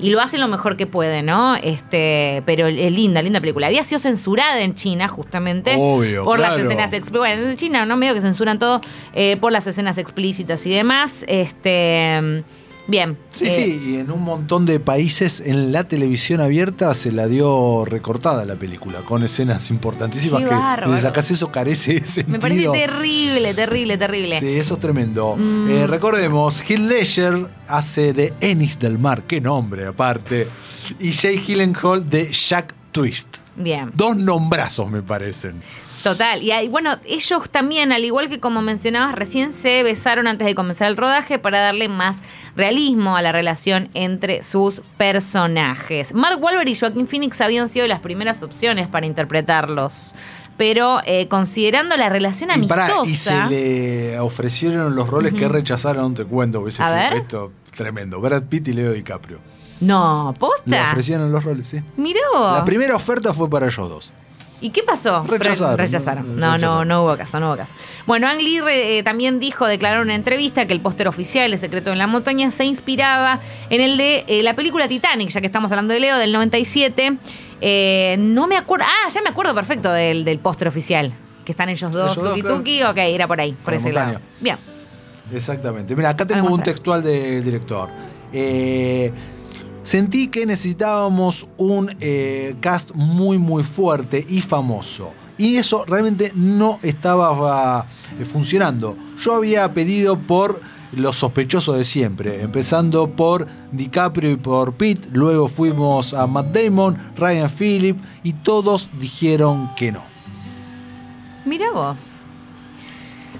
Y 0.00 0.10
lo 0.10 0.20
hace 0.20 0.38
lo 0.38 0.48
mejor 0.48 0.76
que 0.76 0.86
puede, 0.86 1.22
¿no? 1.22 1.56
Este, 1.56 2.42
pero 2.46 2.66
es 2.66 2.92
linda, 2.92 3.22
linda 3.22 3.40
película. 3.40 3.66
Había 3.66 3.84
sido 3.84 3.98
censurada 3.98 4.60
en 4.60 4.74
China, 4.74 5.08
justamente. 5.08 5.74
Obvio, 5.78 6.24
Por 6.24 6.38
las 6.40 6.58
escenas 6.58 6.92
explícitas. 6.92 7.18
Bueno, 7.18 7.50
en 7.50 7.56
China, 7.56 7.86
¿no? 7.86 7.96
Medio 7.96 8.14
que 8.14 8.20
censuran 8.20 8.58
todo. 8.58 8.80
eh, 9.12 9.36
por 9.40 9.52
las 9.52 9.66
escenas 9.66 9.98
explícitas 9.98 10.64
y 10.66 10.70
demás. 10.70 11.24
Este. 11.28 12.42
Bien. 12.90 13.16
Sí, 13.30 13.44
eh, 13.46 13.54
sí, 13.54 13.90
y 13.92 13.96
en 13.98 14.10
un 14.10 14.22
montón 14.22 14.66
de 14.66 14.80
países 14.80 15.40
en 15.40 15.70
la 15.70 15.84
televisión 15.84 16.40
abierta 16.40 16.92
se 16.94 17.12
la 17.12 17.28
dio 17.28 17.84
recortada 17.84 18.44
la 18.44 18.56
película, 18.56 19.02
con 19.02 19.22
escenas 19.22 19.70
importantísimas 19.70 20.42
que 20.42 20.96
si 20.96 21.00
sacás 21.00 21.30
eso 21.30 21.52
carece 21.52 21.94
de 21.94 22.06
sentido. 22.06 22.32
Me 22.32 22.38
parece 22.40 22.68
terrible, 22.68 23.54
terrible, 23.54 23.96
terrible. 23.96 24.40
Sí, 24.40 24.48
eso 24.56 24.74
es 24.74 24.80
tremendo. 24.80 25.36
Mm. 25.36 25.70
Eh, 25.70 25.86
recordemos, 25.86 26.60
Heath 26.68 26.80
Ledger 26.80 27.50
hace 27.68 28.12
de 28.12 28.34
Ennis 28.40 28.78
del 28.78 28.98
Mar, 28.98 29.22
qué 29.22 29.40
nombre 29.40 29.86
aparte, 29.86 30.46
y 30.98 31.12
Jay 31.12 31.38
Gyllenhaal 31.38 32.08
de 32.10 32.30
Jack 32.32 32.74
Twist. 32.90 33.36
Bien. 33.54 33.92
Dos 33.94 34.16
nombrazos 34.16 34.90
me 34.90 35.02
parecen. 35.02 35.60
Total. 36.02 36.42
Y 36.42 36.50
ahí, 36.52 36.68
bueno, 36.68 36.96
ellos 37.04 37.50
también, 37.50 37.92
al 37.92 38.04
igual 38.04 38.28
que 38.28 38.40
como 38.40 38.62
mencionabas, 38.62 39.14
recién 39.14 39.52
se 39.52 39.82
besaron 39.82 40.26
antes 40.26 40.46
de 40.46 40.54
comenzar 40.54 40.88
el 40.88 40.96
rodaje 40.96 41.38
para 41.38 41.60
darle 41.60 41.88
más 41.88 42.18
realismo 42.56 43.16
a 43.16 43.22
la 43.22 43.32
relación 43.32 43.90
entre 43.94 44.42
sus 44.42 44.80
personajes. 44.96 46.14
Mark 46.14 46.42
Wahlberg 46.42 46.68
y 46.68 46.74
Joaquin 46.78 47.06
Phoenix 47.06 47.40
habían 47.40 47.68
sido 47.68 47.86
las 47.86 48.00
primeras 48.00 48.42
opciones 48.42 48.88
para 48.88 49.06
interpretarlos. 49.06 50.14
Pero 50.56 51.00
eh, 51.06 51.26
considerando 51.28 51.96
la 51.96 52.10
relación 52.10 52.50
Y, 52.62 52.66
pará, 52.66 52.84
amistosa. 53.00 53.10
y 53.10 53.14
se 53.14 53.50
le 54.12 54.18
ofrecieron 54.20 54.94
los 54.94 55.08
roles 55.08 55.32
que 55.32 55.48
rechazaron, 55.48 56.14
te 56.14 56.24
cuento, 56.24 56.60
hubiese 56.60 56.82
sido 56.82 56.94
ver. 56.94 57.12
esto 57.14 57.52
tremendo. 57.74 58.20
Brad 58.20 58.42
Pitt 58.42 58.68
y 58.68 58.72
Leo 58.74 58.92
DiCaprio. 58.92 59.40
No, 59.80 60.32
Le 60.34 60.38
posta. 60.38 60.90
ofrecieron 60.90 61.32
los 61.32 61.42
roles, 61.44 61.66
sí. 61.68 61.80
Vos. 61.96 62.58
La 62.58 62.64
primera 62.66 62.94
oferta 62.94 63.32
fue 63.32 63.48
para 63.48 63.66
ellos 63.68 63.88
dos. 63.88 64.12
¿Y 64.62 64.70
qué 64.70 64.82
pasó? 64.82 65.24
Rechazaron. 65.26 65.78
Re- 65.78 65.84
rechazaron. 65.86 66.38
No, 66.38 66.46
no, 66.48 66.54
Rechazaron. 66.56 66.88
no 66.88 67.04
hubo 67.04 67.16
caso, 67.16 67.40
no 67.40 67.48
hubo 67.48 67.56
caso. 67.56 67.74
Bueno, 68.06 68.28
Ang 68.28 68.40
Lee 68.42 68.60
eh, 68.70 69.02
también 69.02 69.40
dijo, 69.40 69.66
declaró 69.66 69.98
en 70.02 70.08
una 70.08 70.14
entrevista 70.14 70.66
que 70.66 70.72
el 70.74 70.80
póster 70.80 71.08
oficial 71.08 71.50
de 71.50 71.56
Secreto 71.58 71.90
en 71.92 71.98
la 71.98 72.06
Montaña 72.06 72.50
se 72.50 72.64
inspiraba 72.64 73.40
en 73.70 73.80
el 73.80 73.96
de 73.96 74.24
eh, 74.26 74.42
la 74.42 74.54
película 74.54 74.86
Titanic, 74.88 75.30
ya 75.30 75.40
que 75.40 75.46
estamos 75.46 75.72
hablando 75.72 75.94
de 75.94 76.00
Leo, 76.00 76.16
del 76.18 76.32
97. 76.32 77.16
Eh, 77.62 78.16
no 78.18 78.46
me 78.46 78.56
acuerdo. 78.56 78.84
Ah, 78.88 79.08
ya 79.10 79.22
me 79.22 79.30
acuerdo 79.30 79.54
perfecto 79.54 79.90
del, 79.92 80.24
del 80.24 80.38
póster 80.38 80.68
oficial. 80.68 81.12
Que 81.44 81.52
están 81.52 81.68
ellos 81.70 81.90
dos, 81.90 82.12
Ellos 82.12 82.16
dos, 82.24 82.28
tuki 82.34 82.40
claro. 82.42 82.56
tuki. 82.58 82.82
Ok, 82.82 82.96
era 82.98 83.26
por 83.26 83.40
ahí, 83.40 83.52
por 83.64 83.72
ese 83.74 83.86
montaña. 83.88 84.12
lado. 84.12 84.20
Bien. 84.40 84.56
Exactamente. 85.32 85.94
Mira, 85.96 86.10
acá 86.10 86.26
tengo 86.26 86.48
un 86.52 86.62
textual 86.62 87.02
del 87.02 87.42
director. 87.44 87.88
Eh, 88.32 89.12
sentí 89.82 90.28
que 90.28 90.46
necesitábamos 90.46 91.48
un 91.56 91.94
eh, 92.00 92.56
cast 92.60 92.92
muy, 92.94 93.38
muy 93.38 93.62
fuerte 93.64 94.24
y 94.28 94.40
famoso. 94.40 95.12
Y 95.38 95.56
eso 95.56 95.84
realmente 95.86 96.32
no 96.34 96.78
estaba 96.82 97.86
eh, 98.18 98.24
funcionando. 98.24 98.96
Yo 99.18 99.34
había 99.34 99.72
pedido 99.72 100.18
por 100.18 100.60
los 100.92 101.16
sospechosos 101.16 101.76
de 101.78 101.84
siempre, 101.84 102.42
empezando 102.42 103.10
por 103.10 103.46
DiCaprio 103.72 104.32
y 104.32 104.36
por 104.36 104.74
Pitt, 104.74 105.06
luego 105.12 105.48
fuimos 105.48 106.14
a 106.14 106.26
Matt 106.26 106.52
Damon, 106.52 106.98
Ryan 107.16 107.48
Phillip 107.48 107.98
y 108.22 108.32
todos 108.32 108.88
dijeron 108.98 109.70
que 109.76 109.92
no. 109.92 110.02
Mira 111.44 111.70
vos. 111.72 112.12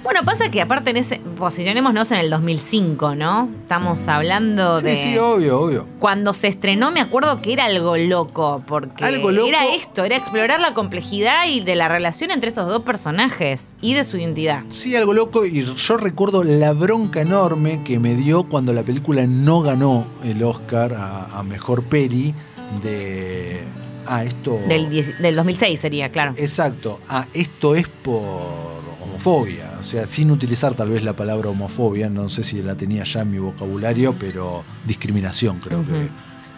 Bueno, 0.02 0.20
pasa 0.24 0.50
que 0.50 0.62
aparte 0.62 0.90
en 0.90 0.96
ese. 0.96 1.20
Posicionémonos 1.36 2.10
en 2.12 2.18
el 2.18 2.30
2005, 2.30 3.14
¿no? 3.14 3.48
Estamos 3.62 4.08
hablando 4.08 4.78
Sí, 4.80 4.84
de. 4.86 4.96
sí, 4.96 5.18
obvio, 5.18 5.60
obvio. 5.60 5.86
Cuando 5.98 6.32
se 6.34 6.48
estrenó 6.48 6.90
me 6.90 7.00
acuerdo 7.00 7.40
que 7.42 7.52
era 7.52 7.66
algo 7.66 7.96
loco, 7.96 8.62
porque 8.66 9.04
Algo 9.04 9.30
loco. 9.30 9.48
era 9.48 9.66
esto, 9.74 10.04
era 10.04 10.16
explorar 10.16 10.60
la 10.60 10.72
complejidad 10.74 11.46
y 11.48 11.60
de 11.60 11.74
la 11.74 11.88
relación 11.88 12.30
entre 12.30 12.48
esos 12.48 12.66
dos 12.68 12.82
personajes 12.82 13.74
y 13.82 13.94
de 13.94 14.04
su 14.04 14.16
identidad. 14.16 14.62
Sí, 14.70 14.96
algo 14.96 15.12
loco. 15.12 15.44
Y 15.44 15.62
yo 15.64 15.96
recuerdo 15.98 16.44
la 16.44 16.72
bronca 16.72 17.20
enorme 17.20 17.82
que 17.84 17.98
me 17.98 18.14
dio 18.16 18.44
cuando 18.44 18.72
la 18.72 18.82
película 18.82 19.26
no 19.26 19.60
ganó 19.60 20.06
el 20.24 20.42
Oscar 20.42 20.94
a, 20.94 21.38
a 21.38 21.42
mejor 21.42 21.82
peli 21.84 22.34
de. 22.82 23.62
Ah, 24.06 24.24
esto. 24.24 24.58
Del, 24.66 24.88
10 24.90 25.20
del 25.22 25.36
2006 25.36 25.78
sería, 25.78 26.08
claro. 26.10 26.32
Exacto. 26.36 26.98
Ah, 27.08 27.26
esto 27.34 27.74
es 27.76 27.86
por 27.86 28.79
homofobia. 29.26 29.70
O 29.78 29.82
sea, 29.82 30.06
sin 30.06 30.30
utilizar 30.30 30.74
tal 30.74 30.90
vez 30.90 31.04
la 31.04 31.12
palabra 31.14 31.48
homofobia. 31.48 32.08
No 32.08 32.28
sé 32.28 32.42
si 32.42 32.62
la 32.62 32.74
tenía 32.74 33.04
ya 33.04 33.20
en 33.22 33.30
mi 33.30 33.38
vocabulario, 33.38 34.14
pero 34.18 34.64
discriminación 34.86 35.58
creo, 35.58 35.80
que, 35.86 36.08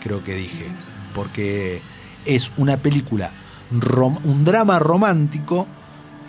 creo 0.03 0.25
que 0.25 0.35
dije. 0.35 0.67
Porque 1.15 1.81
es 2.25 2.51
una 2.57 2.77
película, 2.77 3.31
un 4.25 4.45
drama 4.45 4.79
romántico 4.79 5.67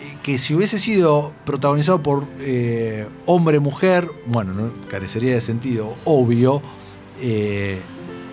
eh, 0.00 0.16
que 0.22 0.38
si 0.38 0.54
hubiese 0.54 0.78
sido 0.78 1.32
protagonizado 1.44 2.02
por 2.02 2.26
eh, 2.40 3.06
hombre-mujer, 3.26 4.08
bueno, 4.26 4.52
no 4.52 4.72
carecería 4.88 5.34
de 5.34 5.40
sentido, 5.40 5.94
obvio, 6.04 6.60
eh, 7.20 7.78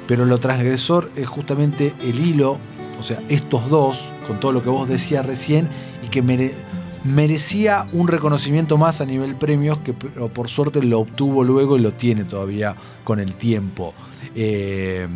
pero 0.08 0.26
lo 0.26 0.40
transgresor 0.40 1.12
es 1.16 1.28
justamente 1.28 1.94
el 2.02 2.20
hilo, 2.20 2.58
o 3.00 3.04
sea, 3.04 3.22
estos 3.30 3.70
dos, 3.70 4.06
con 4.28 4.40
todo 4.40 4.52
lo 4.52 4.64
que 4.64 4.70
vos 4.70 4.90
decías 4.90 5.26
recién, 5.26 5.70
y 6.04 6.08
que 6.08 6.22
mere- 6.24 6.56
merecía 7.04 7.88
un 7.94 8.08
reconocimiento 8.08 8.78
más 8.78 9.02
a 9.02 9.06
nivel 9.06 9.36
premios, 9.36 9.80
que 9.80 9.94
pero 9.94 10.30
por 10.30 10.50
suerte 10.50 10.84
lo 10.84 11.00
obtuvo 11.00 11.44
luego 11.44 11.78
y 11.78 11.82
lo 11.82 11.94
tiene 11.94 12.24
todavía 12.24 12.76
con 13.04 13.20
el 13.20 13.36
tiempo. 13.36 13.94
Eh, 14.36 15.08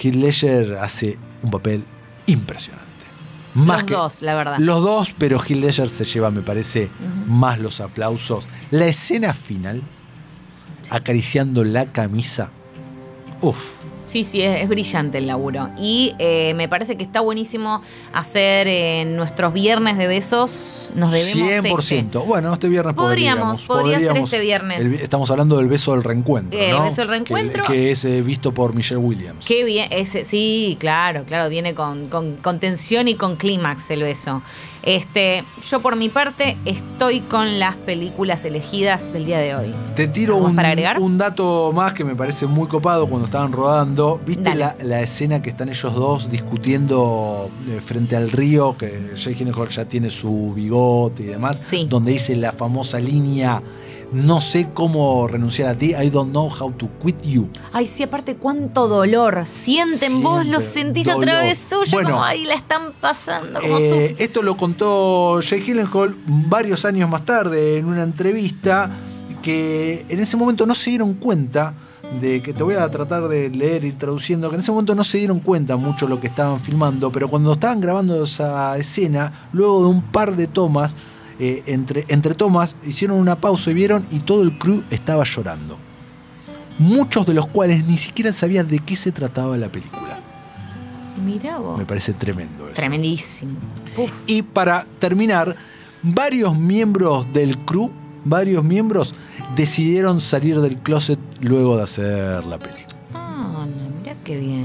Heath 0.00 0.14
Ledger 0.14 0.74
hace 0.74 1.18
un 1.42 1.50
papel 1.50 1.84
impresionante. 2.26 2.86
Más 3.54 3.78
Los 3.78 3.84
que, 3.84 3.94
dos, 3.94 4.22
la 4.22 4.34
verdad. 4.34 4.56
los 4.58 4.82
dos, 4.82 5.14
pero 5.18 5.38
Heath 5.40 5.58
Ledger 5.58 5.90
se 5.90 6.04
lleva, 6.04 6.30
me 6.30 6.42
parece, 6.42 6.88
más 7.26 7.58
los 7.58 7.80
aplausos. 7.80 8.46
La 8.70 8.86
escena 8.86 9.34
final, 9.34 9.82
acariciando 10.90 11.64
la 11.64 11.90
camisa. 11.90 12.50
Uf, 13.40 13.72
Sí, 14.08 14.24
sí, 14.24 14.42
es, 14.42 14.62
es 14.62 14.68
brillante 14.68 15.18
el 15.18 15.26
laburo. 15.28 15.70
Y 15.78 16.14
eh, 16.18 16.52
me 16.56 16.68
parece 16.68 16.96
que 16.96 17.04
está 17.04 17.20
buenísimo 17.20 17.80
hacer 18.12 18.66
en 18.66 19.14
nuestros 19.16 19.52
viernes 19.52 19.96
de 19.98 20.06
besos. 20.08 20.92
Nos 20.96 21.12
debemos. 21.12 21.64
100%. 21.64 21.80
este. 22.06 22.18
Bueno, 22.18 22.52
este 22.52 22.68
viernes 22.68 22.94
Podríamos, 22.94 23.62
podríamos. 23.62 23.66
podría 23.66 23.98
ser 23.98 24.06
podríamos. 24.08 24.32
este 24.32 24.44
viernes. 24.44 24.80
El- 24.86 24.94
estamos 24.94 25.30
hablando 25.30 25.58
del 25.58 25.68
beso 25.68 25.92
del 25.92 26.02
reencuentro, 26.02 26.58
El 26.58 26.70
¿no? 26.72 26.84
beso 26.84 26.96
del 27.02 27.08
reencuentro. 27.08 27.62
Que, 27.64 27.72
que 27.72 27.90
es 27.92 28.04
eh, 28.04 28.22
visto 28.22 28.52
por 28.52 28.74
Michelle 28.74 28.98
Williams. 29.00 29.46
Qué 29.46 29.62
bien, 29.64 29.88
ese, 29.92 30.24
sí, 30.24 30.76
claro, 30.80 31.24
claro, 31.24 31.48
viene 31.48 31.74
con, 31.74 32.08
con, 32.08 32.36
con 32.36 32.58
tensión 32.58 33.06
y 33.08 33.14
con 33.14 33.36
clímax 33.36 33.90
el 33.90 34.02
beso. 34.02 34.42
Este, 34.82 35.44
yo 35.68 35.80
por 35.80 35.96
mi 35.96 36.08
parte 36.08 36.56
estoy 36.64 37.20
con 37.20 37.58
las 37.58 37.76
películas 37.76 38.44
elegidas 38.44 39.12
del 39.12 39.24
día 39.26 39.38
de 39.38 39.54
hoy. 39.54 39.74
Te 39.94 40.06
tiro 40.06 40.34
¿Algo 40.34 40.44
más 40.44 40.50
un, 40.50 40.56
para 40.56 40.68
agregar? 40.68 41.00
un 41.00 41.18
dato 41.18 41.72
más 41.72 41.92
que 41.92 42.04
me 42.04 42.14
parece 42.14 42.46
muy 42.46 42.68
copado 42.68 43.06
cuando 43.06 43.26
estaban 43.26 43.52
rodando. 43.52 44.20
¿Viste 44.26 44.54
la 44.54 45.00
escena 45.00 45.42
que 45.42 45.50
están 45.50 45.68
ellos 45.68 45.94
dos 45.94 46.30
discutiendo 46.30 47.50
eh, 47.68 47.80
frente 47.84 48.16
al 48.16 48.30
río? 48.30 48.76
Que 48.76 49.12
Jake 49.16 49.34
Gyllenhaal 49.34 49.68
ya 49.68 49.84
tiene 49.86 50.10
su 50.10 50.52
bigote 50.54 51.24
y 51.24 51.26
demás. 51.26 51.60
Sí. 51.62 51.86
Donde 51.88 52.12
dice 52.12 52.36
la 52.36 52.52
famosa 52.52 52.98
línea: 52.98 53.62
No 54.10 54.40
sé 54.40 54.68
cómo 54.72 55.28
renunciar 55.28 55.68
a 55.68 55.74
ti, 55.76 55.94
I 55.94 56.08
don't 56.08 56.30
know 56.30 56.48
how 56.48 56.72
to 56.72 56.88
quit 57.02 57.22
you. 57.22 57.48
Ay, 57.72 57.86
sí, 57.86 58.02
aparte 58.02 58.36
cuánto 58.36 58.88
dolor. 58.88 59.42
Sienten 59.46 60.22
vos, 60.22 60.46
lo 60.46 60.60
sentís 60.60 61.08
a 61.08 61.16
través 61.16 61.58
suyo, 61.58 61.90
Bueno, 61.92 62.10
como 62.12 62.24
ahí 62.24 62.44
la 62.44 62.54
están 62.54 62.92
pasando, 63.00 63.60
como 63.60 63.76
Eh, 63.78 64.16
esto 64.18 64.42
lo 64.42 64.56
contó 64.56 65.40
Jake 65.40 65.62
Gyllenhaal 65.62 66.16
varios 66.26 66.84
años 66.86 67.08
más 67.10 67.24
tarde 67.26 67.76
en 67.76 67.84
una 67.84 68.02
entrevista 68.02 68.90
que 69.42 70.06
en 70.08 70.20
ese 70.20 70.36
momento 70.36 70.64
no 70.64 70.74
se 70.74 70.90
dieron 70.90 71.14
cuenta 71.14 71.74
de 72.20 72.40
que 72.40 72.54
te 72.54 72.62
voy 72.62 72.74
a 72.74 72.90
tratar 72.90 73.28
de 73.28 73.50
leer 73.50 73.84
y 73.84 73.92
traduciendo, 73.92 74.48
que 74.48 74.56
en 74.56 74.60
ese 74.60 74.72
momento 74.72 74.94
no 74.94 75.04
se 75.04 75.18
dieron 75.18 75.40
cuenta 75.40 75.76
mucho 75.76 76.08
lo 76.08 76.18
que 76.18 76.26
estaban 76.26 76.58
filmando, 76.58 77.12
pero 77.12 77.28
cuando 77.28 77.52
estaban 77.52 77.80
grabando 77.80 78.24
esa 78.24 78.76
escena, 78.78 79.48
luego 79.52 79.82
de 79.82 79.88
un 79.88 80.02
par 80.02 80.34
de 80.34 80.46
tomas, 80.46 80.96
eh, 81.38 81.62
entre, 81.66 82.04
entre 82.08 82.34
tomas, 82.34 82.76
hicieron 82.86 83.18
una 83.18 83.36
pausa 83.36 83.70
y 83.70 83.74
vieron 83.74 84.06
y 84.10 84.20
todo 84.20 84.42
el 84.42 84.58
crew 84.58 84.82
estaba 84.90 85.24
llorando. 85.24 85.78
Muchos 86.78 87.26
de 87.26 87.34
los 87.34 87.46
cuales 87.46 87.86
ni 87.86 87.96
siquiera 87.96 88.32
sabían 88.32 88.68
de 88.68 88.78
qué 88.80 88.96
se 88.96 89.12
trataba 89.12 89.56
la 89.56 89.68
película. 89.68 90.20
Mirá 91.24 91.58
vos. 91.58 91.78
Me 91.78 91.84
parece 91.84 92.14
tremendo 92.14 92.68
eso. 92.68 92.80
Tremendísimo. 92.80 93.52
Uf. 93.96 94.12
Y 94.26 94.42
para 94.42 94.86
terminar, 94.98 95.56
varios 96.02 96.56
miembros 96.56 97.32
del 97.32 97.58
crew, 97.58 97.90
varios 98.24 98.62
miembros, 98.64 99.14
decidieron 99.56 100.20
salir 100.20 100.60
del 100.60 100.78
closet 100.78 101.18
luego 101.40 101.76
de 101.76 101.82
hacer 101.82 102.44
la 102.44 102.58
peli. 102.58 102.82
Ah, 103.14 103.66
no, 103.66 103.98
mirá 103.98 104.16
qué 104.24 104.38
bien. 104.38 104.57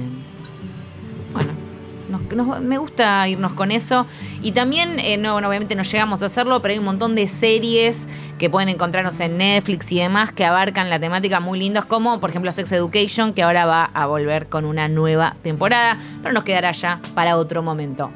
Me 2.62 2.77
gusta 2.77 3.27
irnos 3.27 3.53
con 3.53 3.71
eso. 3.71 4.05
Y 4.41 4.51
también, 4.51 4.99
eh, 4.99 5.17
no, 5.17 5.36
obviamente 5.36 5.75
no 5.75 5.83
llegamos 5.83 6.23
a 6.23 6.25
hacerlo, 6.25 6.62
pero 6.62 6.73
hay 6.73 6.79
un 6.79 6.86
montón 6.86 7.15
de 7.15 7.27
series 7.27 8.05
que 8.38 8.49
pueden 8.49 8.69
encontrarnos 8.69 9.19
en 9.19 9.38
Netflix 9.38 9.91
y 9.91 9.99
demás 9.99 10.31
que 10.31 10.45
abarcan 10.45 10.89
la 10.89 10.99
temática 10.99 11.39
muy 11.39 11.59
lindos, 11.59 11.86
como 11.86 12.19
por 12.19 12.29
ejemplo 12.29 12.51
Sex 12.51 12.71
Education, 12.71 13.33
que 13.33 13.43
ahora 13.43 13.65
va 13.65 13.86
a 13.86 14.05
volver 14.05 14.47
con 14.47 14.65
una 14.65 14.88
nueva 14.88 15.36
temporada, 15.43 15.97
pero 16.21 16.33
nos 16.33 16.43
quedará 16.43 16.71
ya 16.71 16.99
para 17.13 17.38
otro 17.38 17.62
momento. 17.62 18.12